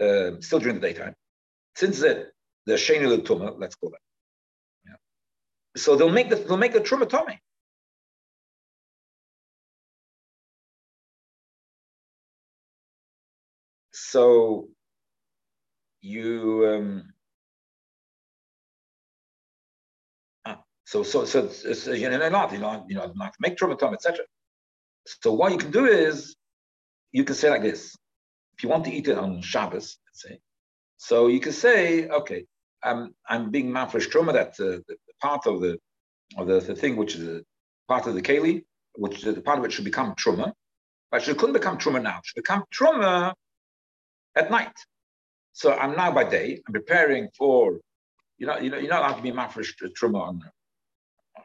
uh, 0.00 0.40
still 0.40 0.58
during 0.58 0.80
the 0.80 0.86
daytime. 0.88 1.14
Since 1.76 2.00
the 2.00 2.30
the 2.66 2.74
Sheni 2.74 3.06
let's 3.58 3.74
call 3.76 3.90
that. 3.90 4.07
So 5.76 5.96
they'll 5.96 6.10
make 6.10 6.30
the 6.30 6.36
they'll 6.36 6.56
make 6.56 6.72
the 6.72 6.80
Truma 6.80 7.08
Tommy. 7.08 7.40
So 13.92 14.68
you 16.00 16.66
um, 16.68 17.12
ah, 20.46 20.62
so 20.84 21.02
so 21.02 21.24
so, 21.24 21.48
so 21.48 21.92
you 21.92 22.08
know 22.08 22.28
not 22.28 22.52
you 22.52 22.58
know 22.58 22.84
you 22.88 22.96
know 22.96 23.12
not 23.14 23.34
make 23.40 23.56
traumatom 23.56 23.94
etc. 23.94 24.24
So 25.06 25.32
what 25.32 25.52
you 25.52 25.58
can 25.58 25.70
do 25.70 25.86
is 25.86 26.36
you 27.12 27.24
can 27.24 27.34
say 27.34 27.50
like 27.50 27.62
this: 27.62 27.96
if 28.56 28.62
you 28.62 28.68
want 28.68 28.84
to 28.86 28.92
eat 28.92 29.08
it 29.08 29.18
on 29.18 29.42
Shabbos, 29.42 29.98
let's 30.06 30.22
say, 30.22 30.40
so 30.96 31.28
you 31.28 31.40
can 31.40 31.52
say, 31.52 32.08
okay, 32.08 32.46
I'm 32.82 33.14
I'm 33.28 33.50
being 33.50 33.70
mafresh 33.70 34.10
trauma 34.10 34.32
that 34.32 34.58
uh, 34.60 34.78
part 35.20 35.46
of 35.46 35.60
the 35.60 35.78
of 36.36 36.46
the, 36.46 36.60
the 36.60 36.74
thing 36.74 36.96
which 36.96 37.14
is 37.16 37.26
a 37.28 37.42
part 37.88 38.06
of 38.06 38.14
the 38.14 38.22
keli, 38.22 38.64
which 38.94 39.22
the 39.22 39.40
part 39.40 39.58
of 39.58 39.64
it 39.64 39.72
should 39.72 39.84
become 39.84 40.14
trauma, 40.16 40.52
but 41.10 41.22
she 41.22 41.34
couldn't 41.34 41.54
become 41.54 41.78
trauma 41.78 42.00
now. 42.00 42.20
She 42.24 42.32
become 42.40 42.64
trauma 42.70 43.34
at 44.36 44.50
night. 44.50 44.72
So 45.52 45.72
I'm 45.72 45.96
now 45.96 46.12
by 46.12 46.24
day, 46.24 46.60
I'm 46.66 46.72
preparing 46.72 47.28
for, 47.36 47.80
you 48.38 48.46
know, 48.46 48.58
you 48.58 48.70
know, 48.70 48.78
you're 48.78 48.90
not 48.90 49.00
allowed 49.00 49.16
to 49.16 49.22
be 49.22 49.32
mafresh 49.32 49.72
truma 50.00 50.20
on 50.28 50.42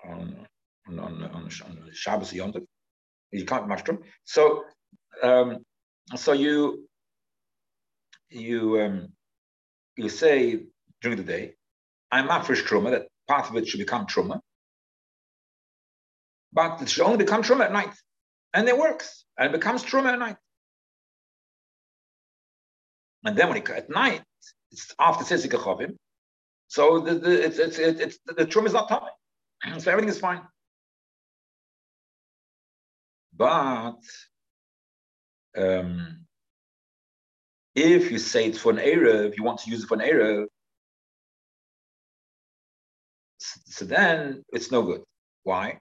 on 0.07 0.47
on, 0.87 0.99
on, 0.99 1.23
on, 1.23 1.49
on 1.65 1.89
Shabbos 1.93 2.33
Yom 2.33 2.53
You 3.31 3.45
can't 3.45 3.67
mushroom. 3.67 3.99
So 4.25 4.65
um, 5.23 5.63
so 6.15 6.33
you 6.33 6.87
you 8.29 8.81
um, 8.81 9.07
you 9.95 10.09
say 10.09 10.65
during 11.01 11.17
the 11.17 11.23
day, 11.23 11.53
I'm 12.11 12.27
mafresh 12.27 12.63
truma, 12.63 12.91
that 12.91 13.07
part 13.33 13.49
of 13.49 13.55
it 13.57 13.67
should 13.67 13.79
become 13.85 14.05
truma. 14.05 14.39
But 16.51 16.81
it 16.81 16.89
should 16.89 17.05
only 17.05 17.17
become 17.17 17.41
truma 17.41 17.65
at 17.65 17.73
night. 17.81 17.95
And 18.53 18.67
it 18.69 18.77
works. 18.77 19.25
And 19.37 19.45
it 19.49 19.53
becomes 19.59 19.83
truma 19.83 20.13
at 20.13 20.19
night. 20.19 20.37
And 23.25 23.35
then 23.37 23.47
when 23.49 23.57
it, 23.57 23.69
at 23.69 23.89
night, 23.89 24.21
it's 24.71 24.93
after 24.99 25.23
Sisik 25.23 25.53
Chavim. 25.65 25.95
So 26.67 26.99
the, 26.99 27.13
the, 27.15 27.45
it's, 27.45 27.59
it's, 27.59 27.79
it's, 27.79 28.17
the 28.25 28.45
trum 28.45 28.65
is 28.67 28.73
not 28.73 28.87
coming. 28.89 29.15
So 29.79 29.91
everything 29.91 30.09
is 30.09 30.19
fine. 30.19 30.41
But 33.35 34.01
um, 35.57 36.25
if 37.73 38.11
you 38.11 38.19
say 38.19 38.45
it's 38.47 38.59
for 38.59 38.71
an 38.73 38.79
if 38.79 39.37
you 39.37 39.43
want 39.43 39.59
to 39.61 39.71
use 39.71 39.83
it 39.83 39.87
for 39.87 39.95
an 39.95 40.01
error, 40.01 40.47
so 43.73 43.85
then 43.85 44.43
it's 44.53 44.71
no 44.71 44.83
good. 44.83 45.01
Why? 45.43 45.79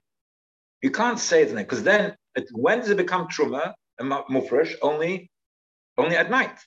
You 0.81 0.90
can't 0.90 1.18
say 1.18 1.42
it 1.42 1.55
because 1.55 1.83
then 1.83 2.16
it, 2.35 2.48
when 2.52 2.78
does 2.78 2.88
it 2.88 2.96
become 2.96 3.28
truma 3.28 3.74
and 3.98 4.11
mufresh? 4.11 4.74
Only, 4.81 5.31
only 5.98 6.16
at 6.16 6.31
night. 6.31 6.59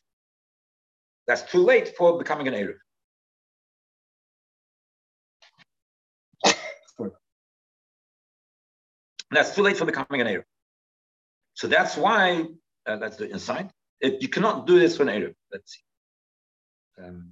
That's 1.28 1.42
too 1.42 1.64
late 1.64 1.96
for 1.98 2.20
becoming 2.20 2.48
an. 2.48 2.54
And 9.32 9.38
that's 9.40 9.56
too 9.56 9.64
late 9.64 9.78
for 9.78 9.86
becoming 9.86 10.22
an 10.22 10.28
Erev. 10.28 10.44
So 11.56 11.68
that's 11.68 11.98
why, 11.98 12.46
uh, 12.86 12.98
that's 12.98 13.18
the 13.18 13.32
insight. 13.32 13.72
It, 14.00 14.22
you 14.22 14.30
cannot 14.30 14.68
do 14.68 14.78
this 14.78 14.96
for 14.96 15.04
an 15.04 15.10
Erev. 15.10 15.34
Let's 15.52 15.74
see. 15.74 17.04
Um, 17.04 17.32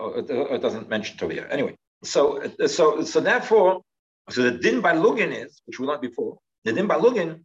oh, 0.00 0.54
it, 0.54 0.62
doesn't 0.62 0.88
mention 0.88 1.16
Tovia. 1.18 1.46
Anyway, 1.50 1.76
so 2.02 2.42
so 2.66 3.02
so 3.02 3.20
therefore, 3.20 3.82
so 4.30 4.42
the 4.42 4.52
din 4.52 4.80
by 4.80 4.94
lugin 4.94 5.32
is, 5.44 5.60
which 5.66 5.78
we 5.78 5.86
learned 5.86 6.02
before, 6.02 6.38
the 6.64 6.72
din 6.72 6.86
by 6.86 6.96
lugin 6.96 7.44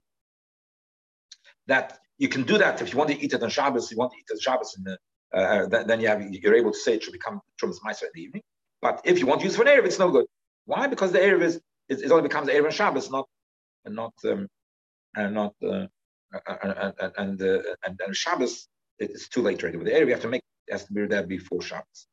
that 1.67 1.99
you 2.17 2.29
can 2.29 2.43
do 2.43 2.57
that 2.57 2.81
if 2.81 2.91
you 2.93 2.97
want 2.97 3.09
to 3.09 3.19
eat 3.19 3.33
it 3.33 3.43
on 3.43 3.49
Shabbos, 3.49 3.91
you 3.91 3.97
want 3.97 4.11
to 4.13 4.17
eat 4.17 4.25
it 4.29 4.33
on 4.35 4.39
Shabbos, 4.39 4.77
the, 4.83 4.97
uh, 5.33 5.37
uh 5.37 5.83
then 5.83 5.99
you 5.99 6.07
have, 6.07 6.21
you're 6.21 6.55
able 6.55 6.71
to 6.71 6.77
say 6.77 6.95
it 6.95 7.03
should 7.03 7.13
become 7.13 7.41
Trumas 7.61 7.77
Meiser 7.85 8.03
in 8.03 8.09
the 8.13 8.21
evening. 8.21 8.43
But 8.81 9.01
if 9.03 9.19
you 9.19 9.25
want 9.25 9.41
to 9.41 9.47
use 9.47 9.55
for 9.55 9.63
an 9.63 9.67
Erev, 9.67 9.85
it's 9.85 9.99
no 9.99 10.11
good. 10.11 10.25
Why? 10.65 10.87
Because 10.87 11.11
the 11.11 11.19
Erev 11.19 11.41
is, 11.41 11.55
it, 11.89 12.01
it 12.01 12.11
only 12.11 12.23
becomes 12.23 12.47
Erev 12.47 12.65
on 12.65 12.71
Shabbos, 12.71 13.11
not, 13.11 13.27
and 13.83 13.95
not, 13.95 14.13
um, 14.25 14.47
and 15.15 15.33
not, 15.33 15.53
uh, 15.63 15.87
and, 16.63 16.93
and, 17.17 17.41
uh, 17.41 17.59
and, 17.85 17.99
and 18.05 18.15
Shabbos, 18.15 18.67
it's 18.99 19.27
too 19.27 19.41
late 19.41 19.61
already. 19.61 19.77
With 19.77 19.87
the 19.87 19.93
Erev, 19.93 20.07
you 20.07 20.13
have 20.13 20.21
to 20.21 20.27
make, 20.29 20.43
it 20.67 20.73
has 20.73 20.85
to 20.85 20.93
be 20.93 21.05
there 21.05 21.23
before 21.23 21.61
Shabbos. 21.61 22.07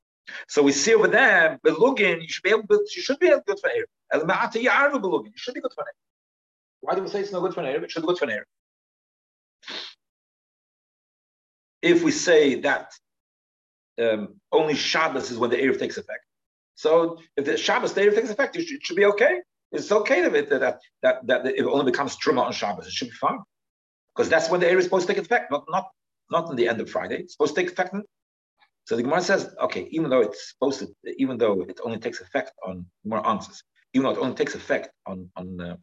So 0.49 0.63
we 0.63 0.73
see 0.73 0.95
over 0.95 1.09
there, 1.09 1.59
Belugin, 1.65 2.23
you 2.23 2.29
should 2.29 2.43
be 2.43 2.51
able 2.51 2.67
you 2.71 3.03
should 3.03 3.19
be 3.19 3.29
good 3.29 3.61
for 3.61 3.69
Erev. 3.69 3.85
El 4.13 4.21
Belugin, 4.25 5.27
you 5.27 5.33
should 5.37 5.55
be 5.55 5.61
good 5.61 5.73
for 5.75 5.83
Erev. 5.83 5.99
Why 6.81 6.95
do 6.95 7.03
we 7.03 7.09
say 7.09 7.21
it's 7.21 7.33
not 7.33 7.41
good 7.41 7.55
for 7.55 7.63
Erev? 7.63 7.83
It 7.83 7.91
should 7.91 8.03
be 8.03 8.07
good 8.07 8.19
for 8.19 8.27
Erev. 8.27 8.45
If 11.81 12.03
we 12.05 12.13
say 12.13 12.61
that 12.61 12.93
um, 14.01 14.41
only 14.53 14.75
Shabbos 14.75 15.31
is 15.31 15.39
when 15.39 15.51
the 15.51 15.57
Erev 15.57 15.79
takes 15.79 15.99
effect, 15.99 16.25
so 16.75 17.19
if 17.37 17.45
the 17.45 17.57
Shabbos 17.57 17.93
the 17.93 18.03
Erev 18.03 18.15
takes 18.15 18.31
effect, 18.31 18.57
it 18.57 18.67
should, 18.67 18.77
it 18.77 18.85
should 18.85 18.97
be 18.97 19.07
okay. 19.07 19.41
It's 19.73 19.91
okay 19.91 20.29
that, 20.29 20.51
that, 20.51 20.81
that, 21.03 21.27
that 21.27 21.47
it 21.47 21.65
only 21.65 21.91
becomes 21.91 22.17
Truma 22.17 22.43
on 22.45 22.53
Shabbos. 22.53 22.87
It 22.87 22.93
should 22.93 23.09
be 23.09 23.15
fine. 23.15 23.39
Because 24.15 24.29
that's 24.29 24.51
when 24.51 24.61
the 24.61 24.67
Erev 24.67 24.79
is 24.79 24.85
supposed 24.85 25.07
to 25.07 25.15
take 25.15 25.23
effect, 25.23 25.51
not, 25.51 25.65
not, 25.69 25.89
not 26.31 26.51
in 26.51 26.57
the 26.57 26.69
end 26.69 26.81
of 26.81 26.91
Friday. 26.91 27.21
It's 27.21 27.33
supposed 27.33 27.55
to 27.55 27.63
take 27.63 27.73
effect 27.73 27.95
so 28.85 28.97
the 28.97 29.03
Gemara 29.03 29.21
says, 29.23 29.55
okay, 29.61 29.87
even 29.91 30.11
though 30.11 30.21
it's 30.21 30.51
supposed 30.51 30.81
to, 30.81 30.89
even 31.17 31.39
though 31.39 31.63
it 31.63 31.79
only 31.85 31.99
takes 31.99 32.21
effect 32.21 32.53
on 32.67 32.87
more 33.05 33.25
answers, 33.27 33.63
even 33.95 34.05
though 34.05 34.13
it 34.13 34.23
only 34.25 34.35
takes 34.35 34.55
effect 34.55 34.91
on 35.07 35.31
on 35.37 35.61
uh, 35.61 35.77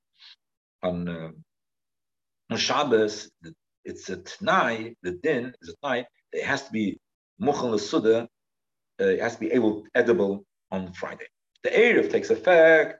on, 0.83 1.09
uh, 1.09 1.31
on 2.49 2.57
Shabbos, 2.57 3.29
it's 3.85 4.09
a 4.09 4.17
tnai. 4.17 4.95
The 5.03 5.11
din 5.11 5.53
is 5.61 5.69
a 5.69 5.85
tnai. 5.85 6.05
It 6.31 6.43
has 6.43 6.63
to 6.63 6.71
be 6.71 6.99
muchal 7.39 7.71
l'suda. 7.71 8.27
Uh, 9.01 9.05
it 9.05 9.21
has 9.21 9.35
to 9.35 9.39
be 9.39 9.51
able 9.51 9.83
edible 9.95 10.45
on 10.71 10.91
Friday. 10.93 11.27
The 11.63 11.69
erev 11.69 12.11
takes 12.11 12.29
effect 12.29 12.99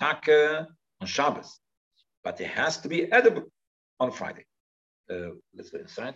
taka 0.00 0.66
on 1.00 1.06
Shabbos, 1.06 1.58
but 2.24 2.40
it 2.40 2.48
has 2.48 2.78
to 2.78 2.88
be 2.88 3.10
edible 3.12 3.44
on 4.00 4.10
Friday. 4.12 4.44
Uh, 5.10 5.30
let's 5.54 5.70
go 5.70 5.78
inside. 5.78 6.14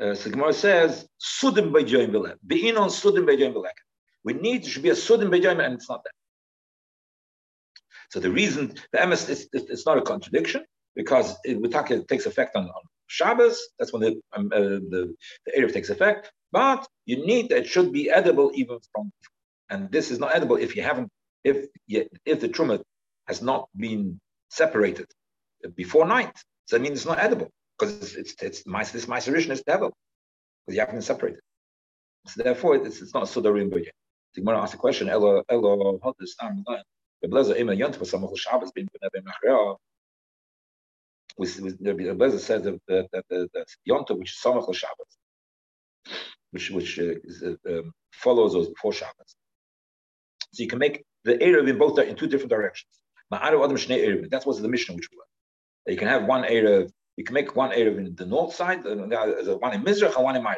Uh, 0.00 0.14
says, 0.14 1.06
Sudim 1.20 1.70
Beijoim 1.70 2.10
Bilek. 2.10 2.36
Bein 2.46 2.76
on 2.76 2.88
Sudim 2.88 3.26
Beijoim 3.26 3.54
Bilek. 3.54 3.78
We 4.24 4.34
need, 4.34 4.66
should 4.66 4.82
be 4.82 4.90
a 4.90 4.94
Sudim 4.94 5.30
Beijoim, 5.30 5.64
and 5.64 5.74
it's 5.74 5.88
not 5.88 6.02
that. 6.04 6.12
So 8.10 8.20
the 8.20 8.30
reason, 8.30 8.74
the 8.92 9.06
MS, 9.06 9.28
is, 9.28 9.48
it's 9.52 9.86
not 9.86 9.98
a 9.98 10.02
contradiction, 10.02 10.64
because 10.94 11.36
it, 11.44 11.58
it 11.62 12.08
takes 12.08 12.26
effect 12.26 12.56
on, 12.56 12.64
on 12.64 12.82
Shabbos, 13.06 13.60
that's 13.78 13.92
when 13.92 14.02
the, 14.02 14.20
um, 14.32 14.50
uh, 14.52 14.58
the, 14.58 15.14
the 15.46 15.52
Erev 15.58 15.72
takes 15.72 15.90
effect, 15.90 16.32
but 16.52 16.86
you 17.06 17.26
need, 17.26 17.48
that 17.50 17.58
it 17.58 17.66
should 17.66 17.92
be 17.92 18.10
edible 18.10 18.50
even 18.54 18.78
from, 18.92 19.12
and 19.70 19.90
this 19.90 20.10
is 20.10 20.18
not 20.18 20.34
edible 20.34 20.56
if 20.56 20.76
you 20.76 20.82
haven't, 20.82 21.10
if 21.42 21.66
if 21.88 22.40
the 22.40 22.48
Truma 22.48 22.82
has 23.26 23.42
not 23.42 23.68
been 23.76 24.20
separated 24.48 25.06
before 25.74 26.06
night, 26.06 26.36
so 26.66 26.76
that 26.76 26.82
means 26.82 26.98
it's 26.98 27.06
not 27.06 27.18
edible 27.18 27.50
because 27.78 28.14
it's 28.14 28.14
it's, 28.14 28.34
it's 28.42 28.92
this 28.92 29.06
Meiserishin 29.06 29.50
is 29.50 29.62
tevel 29.62 29.92
because 30.66 30.76
you 30.76 30.80
haven't 30.80 31.02
separated. 31.02 31.40
So 32.26 32.42
therefore, 32.42 32.76
it's, 32.76 33.02
it's 33.02 33.14
not 33.14 33.24
Sudarim 33.24 33.70
Boye. 33.70 33.90
The 34.34 34.40
Gemara 34.40 34.62
asks 34.62 34.74
a 34.74 34.78
question. 34.78 35.08
Elo 35.08 35.42
Elo 35.48 35.98
how 36.02 36.14
this 36.18 36.34
time 36.36 36.64
the 37.22 37.28
blazer 37.28 37.56
ema 37.56 37.74
yont 37.74 37.96
for 37.96 38.04
some 38.04 38.28
Shabbos 38.34 38.72
being 38.72 38.88
been 39.12 39.24
machreah. 39.24 39.76
We 41.36 41.46
the 41.46 42.14
blazer 42.16 42.38
says 42.38 42.62
that 42.64 42.80
that 42.88 43.08
that, 43.12 43.24
that 43.28 43.66
yonta 43.88 44.18
which 44.18 44.32
is 44.32 44.40
samach 44.42 44.72
Shabbos, 44.74 45.18
which 46.50 46.70
which 46.70 46.98
uh, 46.98 47.14
is, 47.24 47.42
uh, 47.42 47.56
um, 47.68 47.92
follows 48.12 48.52
those 48.52 48.68
before 48.68 48.92
Shabbos. 48.92 49.36
So 50.52 50.62
you 50.62 50.68
can 50.68 50.78
make 50.78 51.04
the 51.24 51.34
erev 51.34 51.68
in 51.68 51.78
both 51.78 51.98
in 51.98 52.16
two 52.16 52.26
different 52.26 52.50
directions. 52.50 52.90
That's 53.30 54.46
what's 54.46 54.60
the 54.60 54.68
mission 54.68 54.94
which 54.96 55.08
we 55.10 55.16
learn. 55.16 55.94
You 55.94 55.96
can 55.96 56.08
have 56.08 56.24
one 56.24 56.44
erev 56.44 56.90
you 57.16 57.24
can 57.24 57.34
make 57.34 57.54
one 57.54 57.70
Erev 57.70 57.98
in 57.98 58.14
the 58.16 58.26
north 58.26 58.54
side, 58.54 58.82
the 58.82 59.58
one 59.60 59.74
in 59.74 59.82
Mizrach 59.82 60.14
and 60.16 60.24
one 60.24 60.36
in 60.36 60.42
Meir. 60.42 60.56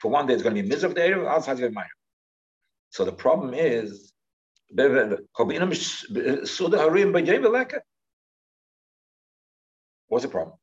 For 0.00 0.10
one 0.10 0.26
day 0.26 0.34
it's 0.34 0.42
going 0.42 0.54
to 0.54 0.62
be 0.62 0.68
Mizrach 0.68 0.94
the 0.94 1.00
Erev, 1.00 1.26
outside 1.26 1.56
be 1.56 1.68
Meir. 1.68 1.86
So 2.90 3.04
the 3.04 3.12
problem 3.12 3.54
is, 3.54 4.12
what's 10.08 10.24
the 10.24 10.30
problem? 10.30 10.56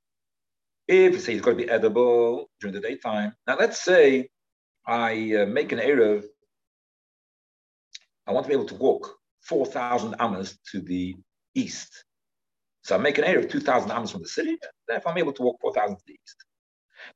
If 0.88 1.14
you 1.14 1.20
say 1.20 1.34
it's 1.34 1.44
going 1.44 1.58
to 1.58 1.64
be 1.64 1.70
edible 1.70 2.50
during 2.60 2.76
the 2.76 2.82
daytime, 2.82 3.34
now 3.48 3.58
let's 3.58 3.84
say 3.84 4.30
I 4.86 5.36
uh, 5.36 5.46
make 5.48 5.72
an 5.72 5.80
Erev, 5.80 6.24
I 8.28 8.32
want 8.32 8.46
to 8.46 8.48
be 8.48 8.54
able 8.54 8.68
to 8.68 8.76
walk 8.76 9.16
4,000 9.42 10.16
amas 10.20 10.58
to 10.72 10.82
the 10.82 11.16
east. 11.56 12.04
So 12.86 12.94
I 12.94 13.00
make 13.00 13.18
an 13.18 13.24
area 13.24 13.40
of 13.40 13.50
2,000 13.50 13.90
amas 13.90 14.12
from 14.12 14.22
the 14.22 14.28
city, 14.28 14.60
if 14.90 15.08
I'm 15.08 15.18
able 15.18 15.34
to 15.34 15.42
walk 15.42 15.58
4,000 15.60 15.96
to 15.96 16.04
the 16.06 16.14
east. 16.14 16.36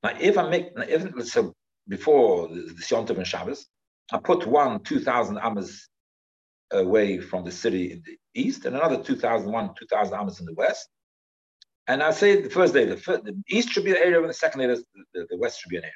Now, 0.02 0.18
if 0.20 0.36
I 0.36 0.50
make, 0.50 0.70
if, 0.76 1.28
so 1.28 1.54
before 1.88 2.48
the, 2.48 2.74
the 2.74 3.16
and 3.16 3.28
Shabbos, 3.28 3.68
I 4.12 4.18
put 4.18 4.48
one 4.48 4.80
2,000 4.80 5.38
amas 5.38 5.88
away 6.72 7.20
from 7.20 7.46
the 7.46 7.52
city 7.52 7.92
in 7.92 8.02
the 8.04 8.18
east 8.34 8.66
and 8.66 8.76
another 8.76 9.04
2,000, 9.04 9.52
one 9.52 9.70
2,000 9.78 10.16
amas 10.16 10.40
in 10.40 10.48
the 10.48 10.56
west. 10.56 10.90
And 11.86 12.02
I 12.02 12.12
say 12.12 12.42
the 12.42 12.50
first 12.50 12.74
day, 12.74 12.86
the, 12.86 12.98
first, 12.98 13.26
the 13.26 13.40
east 13.48 13.70
should 13.70 13.86
be 13.86 13.92
an 13.92 13.98
area, 13.98 14.20
and 14.20 14.30
the 14.30 14.34
second 14.34 14.62
day, 14.62 14.68
the, 14.68 14.84
the, 15.30 15.38
west 15.38 15.62
should 15.62 15.70
be 15.70 15.78
an 15.78 15.84
area. 15.84 15.94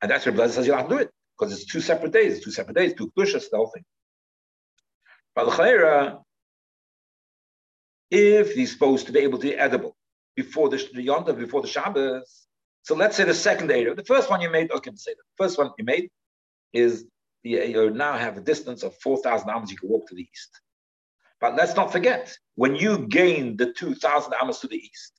And 0.00 0.08
that's 0.08 0.26
where 0.26 0.32
Blazer 0.32 0.52
says 0.52 0.68
you 0.68 0.74
have 0.74 0.88
to 0.88 0.94
do 0.94 1.00
it 1.00 1.10
because 1.36 1.52
it's 1.52 1.66
two 1.66 1.80
separate 1.80 2.12
days, 2.12 2.44
two 2.44 2.52
separate 2.52 2.76
days, 2.76 2.94
two 2.94 3.10
pushas, 3.18 3.50
the 3.50 3.56
whole 3.56 3.72
thing. 3.74 3.82
But 5.34 5.46
the 5.46 6.20
if 8.10 8.52
he's 8.52 8.72
supposed 8.72 9.06
to 9.06 9.12
be 9.12 9.20
able 9.20 9.38
to 9.38 9.48
be 9.48 9.54
edible 9.54 9.96
before 10.36 10.68
the, 10.68 10.76
the 10.94 11.06
Yonta, 11.06 11.36
before 11.36 11.62
the 11.62 11.68
Shabbos. 11.68 12.46
So 12.82 12.94
let's 12.94 13.16
say 13.16 13.24
the 13.24 13.34
second 13.34 13.70
area. 13.70 13.94
The 13.94 14.04
first 14.04 14.28
one 14.30 14.40
you 14.40 14.50
made, 14.50 14.70
okay, 14.70 14.90
say 14.94 15.12
the 15.12 15.22
first 15.36 15.58
one 15.58 15.70
you 15.78 15.84
made 15.84 16.10
is 16.72 17.06
you, 17.42 17.90
now 17.90 18.16
have 18.16 18.36
a 18.36 18.40
distance 18.40 18.82
of 18.82 18.94
4,000 18.96 19.48
amas 19.48 19.70
you 19.70 19.76
can 19.76 19.88
walk 19.88 20.08
to 20.08 20.14
the 20.14 20.22
east. 20.22 20.60
But 21.40 21.56
let's 21.56 21.76
not 21.76 21.92
forget, 21.92 22.36
when 22.54 22.74
you 22.74 23.06
gain 23.06 23.56
the 23.56 23.72
2,000 23.72 24.32
amas 24.40 24.60
to 24.60 24.66
the 24.66 24.76
east, 24.76 25.12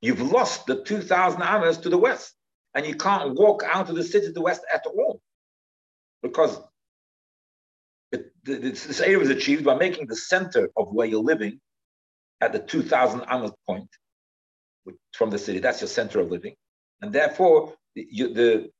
you've 0.00 0.32
lost 0.32 0.66
the 0.66 0.82
2,000 0.82 1.42
amas 1.42 1.78
to 1.78 1.88
the 1.88 1.98
west. 1.98 2.34
And 2.74 2.86
you 2.86 2.94
can't 2.94 3.34
walk 3.34 3.64
out 3.66 3.90
of 3.90 3.96
the 3.96 4.04
city 4.04 4.26
to 4.26 4.32
the 4.32 4.40
west 4.40 4.62
at 4.72 4.86
all. 4.86 5.20
Because 6.22 6.60
it, 8.12 8.32
this 8.44 9.00
area 9.00 9.20
is 9.20 9.30
achieved 9.30 9.64
by 9.64 9.74
making 9.74 10.06
the 10.06 10.16
center 10.16 10.70
of 10.76 10.92
where 10.92 11.06
you're 11.06 11.22
living 11.22 11.60
at 12.40 12.52
the 12.52 12.58
2,000 12.58 13.22
Amal 13.28 13.56
point 13.66 13.88
from 15.12 15.30
the 15.30 15.38
city. 15.38 15.58
That's 15.58 15.80
your 15.80 15.88
center 15.88 16.20
of 16.20 16.30
living. 16.30 16.54
And 17.02 17.12
therefore, 17.12 17.74
you, 17.94 18.32
the, 18.32 18.70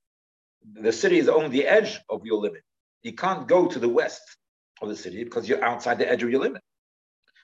the 0.73 0.93
city 0.93 1.19
is 1.19 1.29
only 1.29 1.49
the 1.49 1.67
edge 1.67 2.01
of 2.09 2.25
your 2.25 2.39
limit. 2.39 2.63
You 3.03 3.13
can't 3.13 3.47
go 3.47 3.67
to 3.67 3.79
the 3.79 3.89
west 3.89 4.23
of 4.83 4.89
the 4.89 4.97
city 4.97 5.25
because 5.25 5.49
you're 5.49 5.65
outside 5.65 5.99
the 5.99 6.11
edge 6.11 6.23
of 6.23 6.31
your 6.31 6.41
limit. 6.41 6.63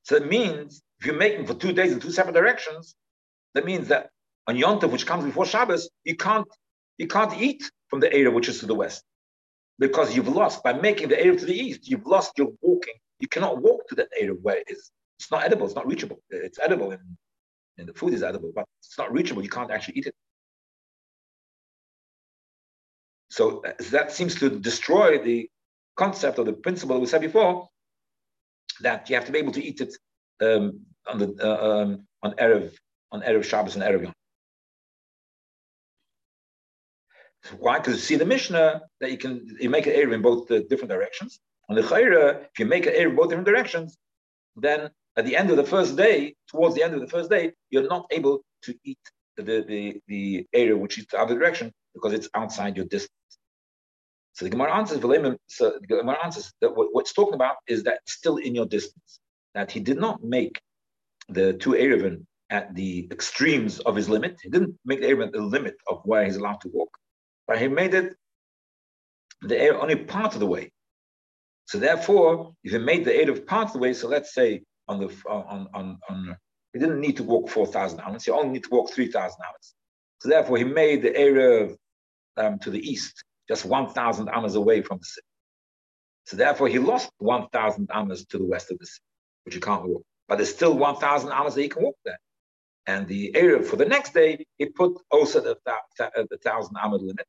So 0.04 0.16
it 0.16 0.28
means 0.28 0.82
if 1.00 1.06
you're 1.06 1.16
making 1.16 1.46
for 1.46 1.54
two 1.54 1.72
days 1.72 1.92
in 1.92 2.00
two 2.00 2.12
separate 2.12 2.34
directions, 2.34 2.94
that 3.54 3.64
means 3.64 3.88
that 3.88 4.10
on 4.46 4.56
Yontav, 4.56 4.90
which 4.90 5.06
comes 5.06 5.24
before 5.24 5.44
Shabbos, 5.44 5.88
you 6.04 6.16
can't 6.16 6.46
you 6.98 7.06
can't 7.08 7.38
eat 7.40 7.70
from 7.88 8.00
the 8.00 8.12
area 8.12 8.30
which 8.30 8.48
is 8.48 8.60
to 8.60 8.66
the 8.66 8.74
west 8.74 9.02
because 9.78 10.16
you've 10.16 10.28
lost 10.28 10.62
by 10.62 10.72
making 10.72 11.08
the 11.08 11.20
area 11.20 11.38
to 11.38 11.44
the 11.44 11.58
east. 11.58 11.88
You've 11.88 12.06
lost 12.06 12.32
your 12.38 12.52
walking. 12.62 12.94
You 13.18 13.28
cannot 13.28 13.60
walk 13.60 13.88
to 13.88 13.94
that 13.96 14.08
area 14.18 14.32
where 14.32 14.56
it 14.58 14.68
is 14.68 14.90
it's 15.18 15.30
not 15.30 15.44
edible. 15.44 15.66
It's 15.66 15.74
not 15.74 15.86
reachable. 15.86 16.20
It's 16.30 16.58
edible 16.58 16.90
and, 16.92 17.16
and 17.78 17.88
the 17.88 17.94
food 17.94 18.12
is 18.14 18.22
edible, 18.22 18.52
but 18.54 18.66
it's 18.80 18.98
not 18.98 19.12
reachable. 19.12 19.42
You 19.42 19.48
can't 19.48 19.70
actually 19.70 19.98
eat 19.98 20.06
it. 20.06 20.14
So 23.30 23.62
uh, 23.64 23.72
that 23.90 24.12
seems 24.12 24.34
to 24.36 24.48
destroy 24.48 25.18
the 25.18 25.48
concept 25.96 26.38
or 26.38 26.44
the 26.44 26.52
principle 26.52 27.00
we 27.00 27.06
said 27.06 27.20
before 27.20 27.68
that 28.80 29.08
you 29.08 29.16
have 29.16 29.26
to 29.26 29.32
be 29.32 29.38
able 29.38 29.52
to 29.52 29.64
eat 29.64 29.80
it 29.80 29.94
um, 30.42 30.80
on 31.06 31.18
the 31.18 31.34
uh, 31.42 31.68
um, 31.68 32.06
on 32.22 32.32
erev 32.32 32.72
on 33.12 33.22
erev 33.22 33.44
Shabbos 33.44 33.74
and 33.74 33.84
erev 33.84 34.04
Yom. 34.04 34.12
Why? 37.58 37.78
Because 37.78 37.94
you 37.94 38.00
see 38.00 38.16
the 38.16 38.26
Mishnah 38.26 38.82
that 39.00 39.10
you 39.10 39.18
can 39.18 39.46
you 39.60 39.70
make 39.70 39.86
an 39.86 39.94
erev 39.94 40.14
in 40.14 40.22
both 40.22 40.48
the 40.48 40.60
different 40.60 40.90
directions. 40.90 41.40
On 41.68 41.76
the 41.76 41.82
Chayra, 41.82 42.44
if 42.44 42.58
you 42.58 42.66
make 42.66 42.86
an 42.86 42.92
erev 42.92 43.16
both 43.16 43.28
different 43.28 43.46
directions, 43.46 43.96
then 44.56 44.90
at 45.16 45.24
the 45.24 45.36
end 45.36 45.50
of 45.50 45.56
the 45.56 45.64
first 45.64 45.96
day, 45.96 46.34
towards 46.48 46.74
the 46.74 46.82
end 46.82 46.94
of 46.94 47.00
the 47.00 47.06
first 47.06 47.30
day, 47.30 47.52
you're 47.70 47.88
not 47.88 48.06
able 48.10 48.42
to 48.62 48.74
eat 48.84 48.98
the 49.36 49.42
the 49.42 50.00
the 50.06 50.46
area 50.52 50.76
which 50.76 50.98
is 50.98 51.06
the 51.10 51.18
other 51.18 51.34
direction 51.34 51.72
because 51.94 52.12
it's 52.12 52.28
outside 52.34 52.76
your 52.76 52.86
distance. 52.86 53.10
So 54.34 54.44
the 54.44 54.50
Gemara 54.50 54.74
answers, 54.74 55.00
so 55.48 55.78
the 55.80 55.86
Gemara 55.86 56.18
answers 56.22 56.52
that 56.60 56.76
what, 56.76 56.88
what's 56.92 57.14
talking 57.14 57.34
about 57.34 57.56
is 57.66 57.84
that 57.84 58.00
still 58.06 58.36
in 58.36 58.54
your 58.54 58.66
distance, 58.66 59.20
that 59.54 59.70
he 59.70 59.80
did 59.80 59.98
not 59.98 60.22
make 60.22 60.60
the 61.30 61.54
two 61.54 61.70
Erevin 61.70 62.26
at 62.50 62.74
the 62.74 63.08
extremes 63.10 63.80
of 63.80 63.96
his 63.96 64.10
limit. 64.10 64.36
He 64.42 64.50
didn't 64.50 64.78
make 64.84 65.00
the 65.00 65.06
Erevin 65.06 65.32
the 65.32 65.40
limit 65.40 65.76
of 65.88 66.02
where 66.04 66.22
he's 66.24 66.36
allowed 66.36 66.60
to 66.60 66.68
walk, 66.68 66.90
but 67.48 67.58
he 67.58 67.68
made 67.68 67.94
it 67.94 68.14
the 69.40 69.58
air 69.58 69.80
only 69.80 69.96
part 69.96 70.34
of 70.34 70.40
the 70.40 70.46
way. 70.46 70.70
So 71.66 71.78
therefore, 71.78 72.52
if 72.62 72.72
he 72.72 72.78
made 72.78 73.04
the 73.04 73.12
Erev 73.12 73.46
part 73.46 73.68
of 73.68 73.72
the 73.72 73.78
way, 73.78 73.92
so 73.92 74.06
let's 74.06 74.32
say 74.34 74.62
on 74.88 75.00
the 75.00 75.14
on 75.28 75.68
on 75.74 75.98
on 76.08 76.36
he 76.72 76.80
didn't 76.80 77.00
need 77.00 77.16
to 77.16 77.22
walk 77.22 77.48
4,000 77.48 78.00
hours. 78.00 78.24
He 78.24 78.30
only 78.30 78.50
need 78.50 78.64
to 78.64 78.70
walk 78.70 78.90
3,000 78.90 79.40
hours. 79.40 79.74
So 80.20 80.28
therefore, 80.28 80.58
he 80.58 80.64
made 80.64 81.00
the 81.00 81.16
area 81.16 81.74
um, 82.36 82.58
to 82.58 82.70
the 82.70 82.78
east 82.78 83.24
just 83.48 83.64
1,000 83.64 84.28
amas 84.28 84.56
away 84.56 84.82
from 84.82 84.98
the 84.98 85.04
city. 85.04 85.26
So 86.24 86.36
therefore, 86.36 86.68
he 86.68 86.78
lost 86.78 87.10
1,000 87.18 87.88
amas 87.90 88.26
to 88.26 88.38
the 88.38 88.44
west 88.44 88.70
of 88.70 88.78
the 88.78 88.84
city, 88.84 89.02
which 89.44 89.54
he 89.54 89.60
can't 89.60 89.86
walk. 89.86 90.02
But 90.28 90.36
there's 90.36 90.54
still 90.54 90.76
1,000 90.76 91.30
amas 91.30 91.54
that 91.54 91.62
he 91.62 91.68
can 91.68 91.82
walk 91.82 91.96
there. 92.04 92.18
And 92.86 93.08
the 93.08 93.34
area 93.34 93.62
for 93.62 93.76
the 93.76 93.84
next 93.84 94.12
day, 94.12 94.44
he 94.58 94.66
put 94.66 95.00
also 95.10 95.40
the, 95.40 95.56
the, 95.64 95.76
the 95.98 96.38
1,000 96.42 96.76
amma 96.82 96.96
limit. 96.96 97.26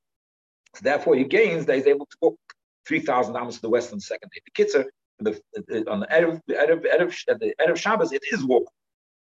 So 0.75 0.81
therefore, 0.83 1.15
he 1.15 1.23
gains 1.23 1.65
that 1.65 1.77
he's 1.77 1.87
able 1.87 2.05
to 2.07 2.17
walk 2.21 2.39
3,000 2.87 3.35
amas 3.35 3.55
to 3.55 3.61
the 3.61 3.69
west 3.69 3.91
on 3.91 3.99
the 3.99 4.01
second 4.01 4.29
day. 4.33 4.41
The 4.45 4.63
Kitzer, 4.63 4.85
the, 5.19 5.89
on 5.89 5.99
the 6.01 6.07
Erev, 6.07 6.41
Erev, 6.49 6.85
Erev, 6.85 7.39
the 7.39 7.53
Erev 7.59 7.77
Shabbos, 7.77 8.11
it 8.11 8.23
is 8.31 8.43
walk 8.43 8.71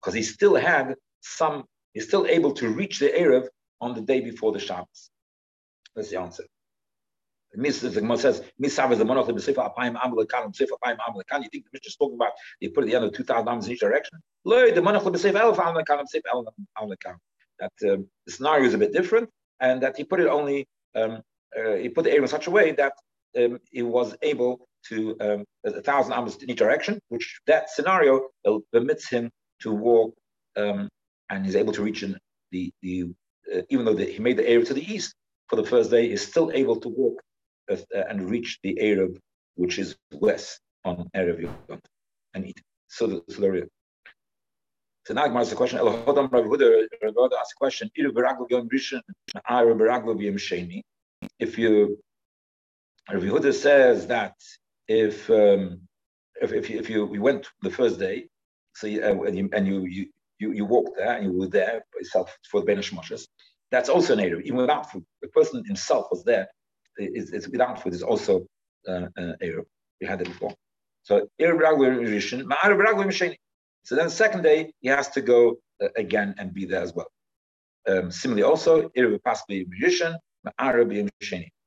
because 0.01 0.15
he 0.15 0.23
still 0.23 0.55
had 0.55 0.95
some, 1.21 1.65
he's 1.93 2.07
still 2.07 2.27
able 2.27 2.53
to 2.55 2.69
reach 2.69 2.99
the 2.99 3.09
Erev 3.09 3.47
on 3.81 3.95
the 3.95 4.01
day 4.01 4.21
before 4.21 4.53
the 4.53 4.59
Shabbos. 4.59 5.11
That's 5.95 6.11
the 6.11 6.21
answer. 6.21 6.45
The 7.57 8.01
Gemara 8.01 8.19
says, 8.19 8.43
"Misav 8.61 8.91
is 8.91 8.99
the 8.99 9.05
monarch 9.05 9.29
of 9.29 9.37
the 9.37 9.53
Apayim 9.53 9.95
Amalekan, 9.95 10.55
Sefer 10.55 10.75
Apayim 10.85 10.97
Amalekan." 11.09 11.45
You 11.45 11.49
think 11.51 11.65
the 11.65 11.71
Mishnah 11.73 11.87
is 11.87 11.97
talking 11.97 12.17
about 12.17 12.33
they 12.61 12.69
put 12.69 12.83
at 12.83 12.91
the 12.91 12.97
end 12.97 13.05
of 13.05 13.13
two 13.13 13.23
thousand 13.23 13.49
arms 13.49 13.67
in 13.67 13.75
each 13.75 13.81
direction? 13.81 14.19
Lo, 14.45 14.73
the 14.73 14.83
monarch 14.83 15.05
of 15.07 15.13
the 15.13 15.21
Sefer 15.21 15.39
Elf 15.39 15.59
Amalekan, 15.59 16.05
Sefer 16.09 16.29
Amalekan. 16.35 17.17
That 17.61 17.73
um, 17.89 18.09
the 18.27 18.33
scenario 18.33 18.67
is 18.67 18.75
a 18.75 18.79
bit 18.79 18.93
different, 18.93 19.31
and 19.61 19.81
that 19.85 19.97
he 19.97 20.03
put 20.03 20.19
it 20.19 20.27
only 20.27 20.67
um, 20.97 21.23
uh, 21.57 21.75
he 21.75 21.89
put 21.89 22.05
the 22.05 22.11
area 22.11 22.23
in 22.23 22.29
such 22.29 22.49
a 22.49 22.51
way 22.51 22.73
that 22.73 22.95
um, 23.39 23.61
he 23.71 23.83
was 23.83 24.17
able 24.23 24.67
to 24.89 25.17
um, 25.21 25.45
a 25.65 25.83
thousand 25.83 26.13
arms 26.13 26.37
in 26.37 26.51
each 26.51 26.59
direction, 26.59 27.01
which 27.09 27.41
that 27.47 27.71
scenario 27.71 28.29
permits 28.73 29.09
him 29.09 29.31
to 29.61 29.73
walk, 29.73 30.15
um, 30.57 30.89
and 31.31 31.45
he's 31.45 31.57
able 31.57 31.73
to 31.73 31.83
reach 31.83 32.03
in 32.03 32.19
the 32.51 32.73
the 32.83 33.11
uh, 33.53 33.63
even 33.71 33.85
though 33.85 33.95
the, 33.95 34.05
he 34.05 34.21
made 34.21 34.37
the 34.37 34.49
area 34.49 34.65
to 34.65 34.75
the 34.75 34.93
east 34.93 35.15
for 35.49 35.57
the 35.57 35.65
first 35.65 35.91
day, 35.91 36.09
he's 36.09 36.27
still 36.27 36.51
able 36.53 36.77
to 36.81 36.89
walk 36.89 37.21
uh, 37.71 37.77
and 38.09 38.31
reach 38.31 38.59
the 38.63 38.81
Arab, 38.81 39.19
which 39.57 39.79
is 39.79 39.97
west 40.13 40.61
on 40.85 41.09
Erev 41.15 41.43
Yom, 41.43 41.81
and 42.35 42.47
eat. 42.47 42.61
So 42.89 43.07
the, 43.07 43.23
the 43.29 43.69
so 45.07 45.13
now 45.13 45.27
asks 45.37 45.51
the 45.51 45.57
question. 45.57 45.79
Rav 45.81 46.09
asks 46.09 47.53
the 47.53 47.57
question. 47.59 47.91
If 51.39 51.59
you, 51.59 51.99
Rav 53.13 53.23
Huda 53.23 53.53
says 53.53 54.07
that 54.07 54.35
if 54.89 55.31
um, 55.31 55.81
if 56.41 56.53
if 56.53 56.71
you, 56.71 56.79
if 56.79 56.91
you 56.91 57.07
we 57.07 57.19
went 57.19 57.47
the 57.63 57.71
first 57.71 57.99
day, 57.99 58.29
so 58.75 58.87
you, 58.87 59.03
uh, 59.03 59.23
and 59.23 59.37
you 59.37 59.49
and 59.53 59.67
you, 59.67 59.87
you 60.39 60.53
you 60.53 60.65
walked 60.65 60.97
there 60.99 61.17
and 61.17 61.25
you 61.25 61.39
were 61.39 61.49
there 61.49 61.85
yourself 61.97 62.37
for 62.51 62.61
the 62.61 62.73
Moshes, 62.73 63.27
that's 63.71 63.89
also 63.89 64.13
an 64.13 64.21
area. 64.21 64.41
Even 64.45 64.57
without 64.57 64.91
food, 64.91 65.05
the 65.23 65.29
person 65.29 65.65
himself 65.65 66.09
was 66.11 66.25
there 66.25 66.47
is, 66.99 67.33
is 67.33 67.49
without 67.49 67.83
food 67.83 67.95
is 67.95 68.03
also 68.03 68.47
uh, 68.89 69.07
uh, 69.17 69.33
Erev. 69.43 69.65
We 70.01 70.07
had 70.07 70.21
it 70.21 70.29
before. 70.29 70.55
So 71.03 71.29
So 73.87 73.97
then 73.97 74.07
the 74.07 74.11
second 74.11 74.43
day 74.43 74.73
he 74.81 74.89
has 74.89 75.09
to 75.11 75.21
go 75.21 75.57
uh, 75.83 75.89
again 75.97 76.35
and 76.39 76.53
be 76.53 76.65
there 76.65 76.83
as 76.83 76.95
well. 76.95 77.09
Um, 77.87 78.11
similarly, 78.11 78.43
also 78.43 78.89
Erev 78.97 79.23
possibly 79.23 79.67
magician, 79.69 80.17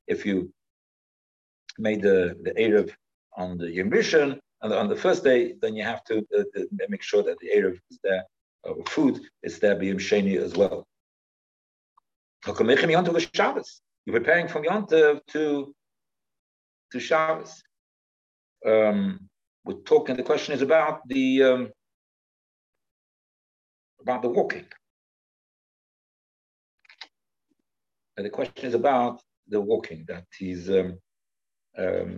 If 0.08 0.26
you 0.26 0.52
made 1.78 2.02
the 2.02 2.36
the 2.42 2.52
Erev 2.52 2.92
on 3.38 3.58
the 3.58 3.72
Yom 3.72 3.90
Rishon 3.90 4.40
and 4.62 4.74
on 4.74 4.90
the 4.90 4.96
first 4.96 5.24
day, 5.24 5.54
then 5.62 5.76
you 5.76 5.84
have 5.84 6.04
to 6.06 6.26
uh, 6.38 6.42
uh 6.58 6.64
make 6.90 7.04
sure 7.04 7.24
that 7.24 7.38
the 7.40 7.50
Erev 7.56 7.80
is 7.92 8.00
there, 8.04 8.24
uh, 8.68 8.74
food 8.88 9.22
is 9.44 9.60
there 9.60 9.76
B'Yom 9.76 10.00
Sheni 10.00 10.38
as 10.42 10.56
well. 10.56 10.86
You're 12.46 12.56
preparing 14.20 14.48
from 14.48 14.64
Yom 14.64 14.88
to 14.88 15.74
to 16.92 17.00
Shabbos. 17.00 17.62
Um, 18.66 19.30
we're 19.66 19.82
talking. 19.86 20.16
The 20.16 20.24
question 20.24 20.54
is 20.54 20.62
about 20.62 21.02
the 21.08 21.44
um, 21.44 21.70
about 24.02 24.22
the 24.22 24.30
walking. 24.30 24.66
And 28.16 28.26
the 28.26 28.30
question 28.30 28.66
is 28.66 28.74
about 28.74 29.22
the 29.48 29.62
walking 29.62 30.06
that 30.08 30.26
he's 30.38 30.70
um, 30.70 30.98
um, 31.78 32.18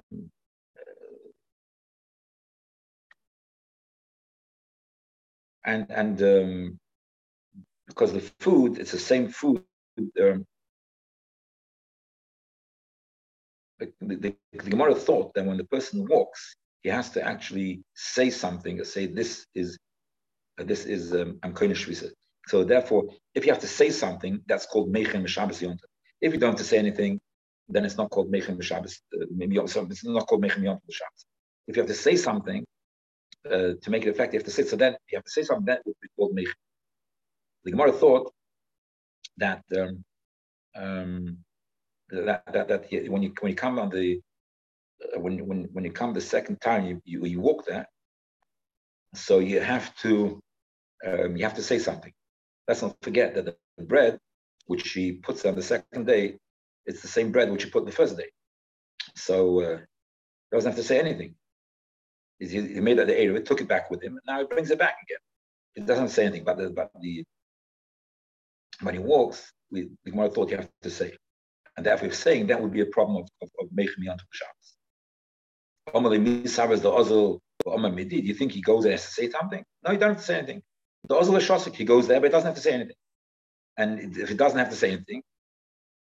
and 5.65 5.85
and 5.89 6.21
um, 6.21 6.79
because 7.87 8.13
the 8.13 8.31
food 8.39 8.77
it's 8.79 8.91
the 8.91 8.99
same 8.99 9.29
food 9.29 9.63
um, 10.21 10.45
the, 13.79 13.91
the, 14.01 14.35
the 14.51 14.69
Gemara 14.69 14.95
thought 14.95 15.33
that 15.33 15.45
when 15.45 15.57
the 15.57 15.63
person 15.65 16.05
walks, 16.09 16.55
he 16.81 16.89
has 16.89 17.09
to 17.11 17.25
actually 17.25 17.81
say 17.93 18.29
something, 18.29 18.83
say 18.83 19.05
this 19.05 19.45
is 19.55 19.77
uh, 20.59 20.63
this 20.63 20.85
is 20.85 21.13
um, 21.13 21.39
Amkoinish 21.43 22.11
So 22.47 22.63
therefore, 22.63 23.05
if 23.35 23.45
you 23.45 23.51
have 23.51 23.61
to 23.61 23.67
say 23.67 23.89
something, 23.89 24.41
that's 24.47 24.65
called 24.65 24.93
Mechem 24.93 25.27
Shabbos 25.27 25.61
Yonta. 25.61 25.85
If 26.21 26.33
you 26.33 26.39
don't 26.39 26.51
have 26.51 26.59
to 26.59 26.65
say 26.65 26.77
anything, 26.77 27.19
then 27.69 27.85
it's 27.85 27.97
not 27.97 28.09
called 28.09 28.31
Mechem 28.31 28.61
Shabbos. 28.61 29.01
Uh, 29.13 29.25
it's 29.29 30.05
not 30.05 30.27
called 30.27 30.43
Mechem 30.43 30.63
Yonta 30.63 30.91
Shabbos. 30.91 31.25
If 31.67 31.75
you 31.75 31.81
have 31.81 31.89
to 31.89 31.95
say 31.95 32.15
something 32.15 32.65
uh, 33.45 33.73
to 33.81 33.89
make 33.89 34.03
it 34.03 34.09
effective, 34.09 34.33
you 34.33 34.39
have 34.39 34.45
to 34.45 34.51
say 34.51 34.63
so. 34.63 34.75
Then 34.75 34.95
you 35.11 35.17
have 35.17 35.25
to 35.25 35.31
say 35.31 35.43
something 35.43 35.65
that 35.65 35.81
would 35.85 35.95
be 36.01 36.09
called 36.15 36.35
Mechem. 36.35 36.53
The 37.63 37.71
Gemara 37.71 37.91
thought 37.91 38.33
that 39.37 39.63
um, 39.77 40.03
um, 40.75 41.37
that, 42.09 42.43
that, 42.51 42.67
that 42.67 43.09
when 43.09 43.23
you 43.23 43.33
when 43.39 43.51
you 43.51 43.55
come 43.55 43.79
on 43.79 43.89
the 43.89 44.21
uh, 45.15 45.19
when 45.19 45.45
when 45.47 45.69
when 45.71 45.85
you 45.85 45.91
come 45.91 46.13
the 46.13 46.21
second 46.21 46.61
time 46.61 46.85
you 46.85 47.01
you, 47.05 47.25
you 47.25 47.39
walk 47.39 47.65
there, 47.65 47.87
so 49.13 49.39
you 49.39 49.59
have 49.59 49.95
to 49.97 50.41
um, 51.05 51.37
you 51.37 51.43
have 51.43 51.55
to 51.55 51.63
say 51.63 51.79
something. 51.79 52.13
Let's 52.67 52.81
not 52.81 52.97
forget 53.01 53.35
that 53.35 53.45
the 53.45 53.83
bread 53.83 54.19
which 54.67 54.85
she 54.85 55.13
puts 55.13 55.45
on 55.45 55.55
the 55.55 55.63
second 55.63 56.05
day, 56.05 56.37
it's 56.85 57.01
the 57.01 57.07
same 57.07 57.31
bread 57.31 57.51
which 57.51 57.63
she 57.63 57.69
put 57.69 57.85
the 57.85 57.91
first 57.91 58.15
day. 58.17 58.29
So 59.15 59.61
uh, 59.61 59.77
doesn't 60.51 60.71
have 60.71 60.77
to 60.77 60.83
say 60.83 60.99
anything. 60.99 61.35
He, 62.39 62.47
he 62.47 62.79
made 62.79 62.97
the 62.97 63.19
area, 63.19 63.39
took 63.41 63.61
it 63.61 63.67
back 63.67 63.91
with 63.91 64.01
him, 64.01 64.13
and 64.13 64.21
now 64.25 64.39
he 64.39 64.45
brings 64.45 64.71
it 64.71 64.79
back 64.79 64.95
again. 65.03 65.19
It 65.75 65.85
doesn't 65.85 66.09
say 66.09 66.23
anything 66.23 66.41
about 66.41 66.57
the, 66.57 66.67
about 66.67 66.91
the 66.99 67.23
when 68.81 68.93
he 68.93 68.99
walks, 68.99 69.51
we, 69.71 69.89
the 70.05 70.11
Gemara 70.11 70.29
thought 70.29 70.49
you 70.49 70.57
have 70.57 70.69
to 70.81 70.89
say. 70.89 71.13
And 71.75 71.85
therefore, 71.85 72.07
if 72.07 72.15
saying 72.15 72.47
that 72.47 72.61
would 72.61 72.73
be 72.73 72.81
a 72.81 72.85
problem 72.85 73.17
of, 73.17 73.29
of, 73.41 73.49
of 73.61 73.69
Mechmi 73.69 74.09
on 74.09 74.17
Shabbos. 74.31 74.75
The 76.81 76.89
Ozil, 76.89 78.09
Do 78.09 78.17
you 78.17 78.33
think 78.33 78.51
he 78.51 78.61
goes 78.61 78.83
there 78.83 78.97
to 78.97 78.97
say 78.97 79.29
something? 79.29 79.63
No, 79.85 79.91
he 79.91 79.97
doesn't 79.97 80.15
have 80.15 80.21
to 80.21 80.25
say 80.25 80.37
anything. 80.37 80.61
The 81.07 81.15
Ozil 81.15 81.39
Shosik, 81.39 81.75
he 81.75 81.85
goes 81.85 82.07
there, 82.07 82.19
but 82.19 82.27
he 82.27 82.31
doesn't 82.31 82.47
have 82.47 82.55
to 82.55 82.61
say 82.61 82.73
anything. 82.73 82.95
And 83.77 84.17
if 84.17 84.29
he 84.29 84.35
doesn't 84.35 84.59
have 84.59 84.69
to 84.69 84.75
say 84.75 84.91
anything, 84.91 85.23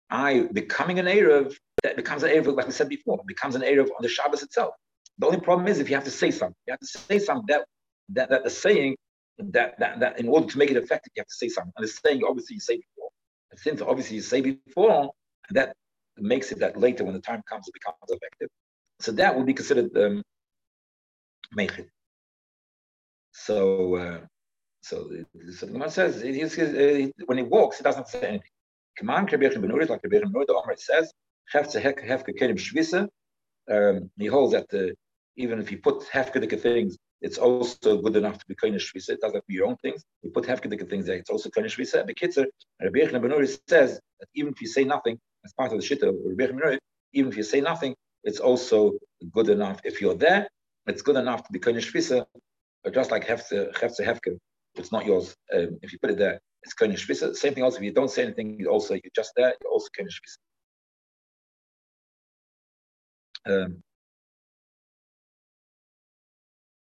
I 0.09 0.47
becoming 0.51 0.99
an 0.99 1.05
Erev, 1.05 1.55
that 1.83 1.95
becomes 1.95 2.23
an 2.23 2.31
Erev, 2.31 2.55
like 2.55 2.65
we 2.65 2.71
said 2.71 2.89
before, 2.89 3.21
becomes 3.27 3.55
an 3.55 3.61
Erev 3.61 3.91
on 3.91 4.01
the 4.01 4.09
Shabbos 4.09 4.41
itself. 4.41 4.73
The 5.20 5.26
only 5.26 5.39
problem 5.39 5.68
is 5.68 5.80
if 5.80 5.89
you 5.89 5.95
have 5.95 6.05
to 6.05 6.11
say 6.11 6.32
something, 6.32 6.55
you 6.68 6.74
have 6.74 6.80
to 6.80 6.86
say 6.86 7.20
something 7.20 7.45
that 7.47 7.65
that, 8.09 8.30
that 8.30 8.43
the 8.43 8.49
saying 8.49 8.95
that, 9.39 9.78
that 9.80 9.99
that 9.99 10.20
in 10.20 10.28
order 10.28 10.47
to 10.47 10.57
make 10.57 10.72
it 10.72 10.78
effective, 10.78 11.11
you 11.15 11.22
have 11.22 11.28
to 11.28 11.34
say 11.34 11.49
something. 11.49 11.74
And 11.76 11.84
the 11.84 11.91
saying 11.91 12.22
obviously 12.28 12.55
you 12.55 12.59
say 12.59 12.78
before. 12.78 13.09
And 13.51 13.59
since 13.59 13.82
obviously 13.82 14.15
you 14.18 14.22
say 14.22 14.41
before, 14.41 15.11
that 15.51 15.76
makes 16.18 16.51
it 16.51 16.59
that 16.59 16.78
later 16.78 17.03
when 17.03 17.13
the 17.13 17.22
time 17.22 17.41
comes 17.49 17.68
it 17.68 17.74
becomes 17.74 17.97
effective. 18.09 18.49
So 18.99 19.11
that 19.13 19.36
would 19.36 19.45
be 19.45 19.53
considered 19.53 19.95
um, 19.97 20.24
mechid. 21.55 21.88
So, 23.32 23.95
uh, 23.95 24.20
so, 24.82 25.09
so 25.51 25.65
the 25.65 25.72
Gemara 25.74 25.91
says 25.91 26.22
he, 26.22 26.34
he, 26.34 27.13
when 27.26 27.38
he 27.38 27.43
walks, 27.43 27.78
he 27.78 27.84
doesn't 27.84 28.07
say 28.07 28.22
anything. 28.22 28.49
Command 28.97 29.32
like 29.32 30.01
the 30.01 30.76
says. 30.78 31.13
Um, 33.70 34.09
he 34.18 34.26
holds 34.26 34.53
that 34.53 34.74
uh, 34.74 34.93
even 35.38 35.59
if 35.59 35.71
you 35.71 35.77
put 35.77 36.03
Hefke 36.11 36.59
things, 36.61 36.97
it's 37.21 37.38
also 37.38 38.01
good 38.01 38.15
enough 38.15 38.38
to 38.38 38.45
be 38.47 38.55
kind 38.55 38.75
of 38.75 38.81
shvisa. 38.81 39.09
It 39.09 39.21
doesn't 39.21 39.35
have 39.35 39.43
to 39.43 39.47
be 39.47 39.55
your 39.55 39.67
own 39.67 39.77
things. 39.77 40.03
You 40.21 40.29
put 40.29 40.45
hefkedik 40.45 40.88
things 40.89 41.05
there, 41.07 41.15
it's 41.15 41.29
also 41.29 41.49
kind 41.49 41.65
of 41.65 41.73
shvisa. 41.73 42.05
The 42.05 42.13
kitzer, 42.13 42.45
Rabbi 42.81 42.99
Yochanan 42.99 43.21
Benuri 43.21 43.57
says 43.67 43.99
that 44.19 44.27
even 44.35 44.53
if 44.53 44.61
you 44.61 44.67
say 44.67 44.83
nothing, 44.83 45.17
as 45.43 45.53
part 45.53 45.71
of 45.71 45.79
the 45.79 45.85
shita 45.88 46.09
of 46.09 46.15
Rabbi 46.23 46.51
Yochanan 46.51 46.77
even 47.13 47.31
if 47.31 47.38
you 47.38 47.43
say 47.43 47.61
nothing, 47.61 47.95
it's 48.23 48.39
also 48.39 48.93
good 49.31 49.49
enough. 49.49 49.79
If 49.83 50.01
you're 50.01 50.15
there, 50.15 50.47
it's 50.85 51.01
good 51.01 51.15
enough 51.15 51.43
to 51.43 51.51
be 51.51 51.59
kind 51.59 51.77
shvisa. 51.77 52.25
But 52.83 52.93
just 52.93 53.09
like 53.09 53.25
hefze 53.25 53.71
hefke, 53.73 54.38
it's 54.75 54.91
not 54.91 55.05
yours. 55.05 55.35
Um, 55.53 55.79
if 55.81 55.91
you 55.91 55.99
put 55.99 56.11
it 56.11 56.17
there, 56.17 56.39
it's 56.63 56.73
kind 56.73 56.93
shvisa. 56.93 57.35
Same 57.35 57.55
thing 57.55 57.63
also. 57.63 57.77
If 57.77 57.83
you 57.83 57.93
don't 57.93 58.11
say 58.11 58.23
anything, 58.23 58.59
you 58.59 58.69
also 58.69 58.93
you're 58.93 59.01
just 59.15 59.31
there. 59.35 59.53
You're 59.61 59.71
also 59.71 59.88
kind 59.97 60.09
shvisa. 60.09 60.38
Um, 63.49 63.83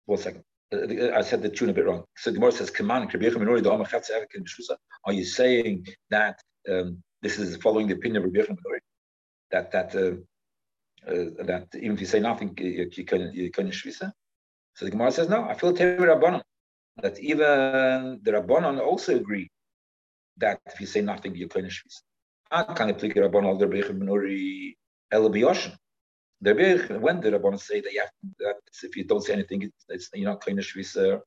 one 0.08 0.18
second. 0.18 0.42
Uh, 0.72 1.12
I 1.14 1.22
said 1.22 1.42
the 1.42 1.50
tune 1.50 1.70
a 1.70 1.72
bit 1.72 1.86
wrong. 1.86 2.04
So 2.16 2.30
the 2.30 2.36
Gemara 2.36 2.52
says, 2.52 2.70
Are 5.04 5.12
you 5.12 5.24
saying 5.24 5.86
that 6.10 6.40
um, 6.70 7.02
this 7.22 7.38
is 7.38 7.56
following 7.56 7.86
the 7.86 7.94
opinion 7.94 8.24
of 8.24 8.24
Rabbi 8.24 8.40
Yochanan 8.40 8.56
That 9.50 9.70
that 9.72 9.94
uh, 9.94 10.16
uh, 11.10 11.44
that 11.50 11.66
even 11.74 11.92
if 11.92 12.00
you 12.00 12.06
say 12.06 12.20
nothing, 12.20 12.56
you, 12.58 13.04
can 13.04 13.32
you 13.34 13.50
can 13.50 13.68
shvisa. 13.70 14.12
So 14.74 14.84
the 14.84 14.90
Gemara 14.90 15.12
says, 15.12 15.28
no. 15.28 15.44
I 15.44 15.54
feel 15.54 15.72
Temer 15.72 16.00
Rabbanon 16.00 16.42
that 17.02 17.18
even 17.20 18.20
the 18.22 18.32
Rabbanon 18.32 18.80
also 18.80 19.16
agree 19.16 19.50
that 20.38 20.60
if 20.66 20.80
you 20.80 20.86
say 20.86 21.02
nothing, 21.02 21.34
you 21.34 21.48
can 21.48 21.64
shvisa. 21.64 22.00
I 22.50 22.62
can't 22.62 22.90
apply 22.90 23.10
Rabbanon 23.10 23.58
the 23.58 23.68
Rabbi 23.68 23.80
Yochanan 23.82 24.74
El 25.10 25.30
the 26.40 26.54
Rebbe, 26.54 26.98
when 27.00 27.20
the 27.20 27.30
Rabbanon 27.30 27.60
say 27.60 27.80
that, 27.80 27.92
you 27.92 28.00
have, 28.00 28.10
that 28.38 28.56
if 28.82 28.96
you 28.96 29.04
don't 29.04 29.22
say 29.22 29.32
anything, 29.32 29.62
it's, 29.62 29.84
it's 29.88 30.08
you're 30.14 30.30
not 30.30 30.40
clean 30.40 30.56
shvisa, 30.58 31.20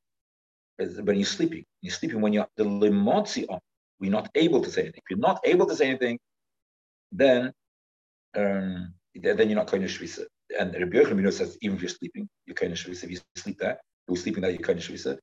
when 0.78 1.16
you're 1.16 1.24
sleeping. 1.24 1.64
You're 1.80 1.92
sleeping 1.92 2.20
when 2.20 2.32
you're 2.32 2.48
the 2.56 2.64
limotzi 2.64 3.46
on. 3.48 3.60
We're 4.00 4.10
not 4.10 4.30
able 4.34 4.62
to 4.62 4.70
say 4.70 4.82
anything. 4.82 5.02
If 5.04 5.10
you're 5.10 5.18
not 5.18 5.40
able 5.44 5.66
to 5.66 5.76
say 5.76 5.88
anything, 5.88 6.18
then 7.12 7.52
um, 8.34 8.94
then 9.14 9.48
you're 9.48 9.58
not 9.58 9.66
clean 9.66 9.82
shvisa. 9.82 10.24
And 10.58 10.74
Rabbi 10.74 10.96
Yochanan 10.96 11.32
says 11.32 11.56
even 11.60 11.76
if 11.76 11.82
you're 11.82 11.88
sleeping, 11.88 12.28
you're 12.46 12.54
clean 12.54 12.72
shvisa. 12.72 13.04
If 13.04 13.10
you 13.10 13.18
sleep 13.36 13.58
there, 13.58 13.78
you're 14.08 14.16
sleeping 14.16 14.42
there, 14.42 14.50
you're 14.50 14.60
clean 14.60 14.78
shvisa. 14.78 15.18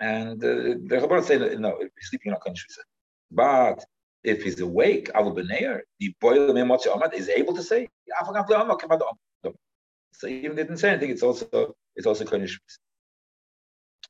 And 0.00 0.42
uh, 0.42 0.48
the 0.86 0.98
Rabbanon 1.00 1.24
say 1.24 1.38
no, 1.38 1.74
if 1.74 1.80
you're 1.80 1.90
sleeping, 2.00 2.26
you're 2.26 2.34
not 2.34 2.40
clean 2.40 2.56
shvisa. 2.56 2.80
But 3.30 3.84
if 4.24 4.42
he's 4.42 4.60
awake, 4.60 5.10
Abu 5.14 5.34
Beneir, 5.34 5.82
the 6.00 6.14
boy 6.20 6.34
is 7.12 7.28
able 7.28 7.54
to 7.54 7.62
say, 7.62 7.88
so 10.12 10.26
even 10.26 10.56
didn't 10.56 10.78
say 10.78 10.90
anything, 10.90 11.10
it's 11.10 11.22
also 11.22 11.74
it's 11.94 12.06
also 12.06 12.24
Kodesh. 12.24 12.58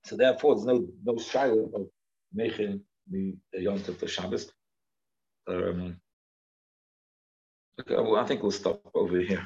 So 0.05 0.17
therefore, 0.17 0.55
there's 0.55 0.67
no 0.67 0.87
no 1.05 1.19
shiloh 1.19 1.71
of 1.75 1.89
making 2.33 2.83
the 3.11 3.35
Yom 3.53 3.79
Tov 3.81 4.09
Shabbos. 4.09 4.53
Um, 5.49 5.97
okay, 7.81 7.95
well, 7.95 8.17
I 8.17 8.25
think 8.25 8.43
we'll 8.43 8.53
stop 8.53 8.81
over 8.95 9.19
here. 9.19 9.45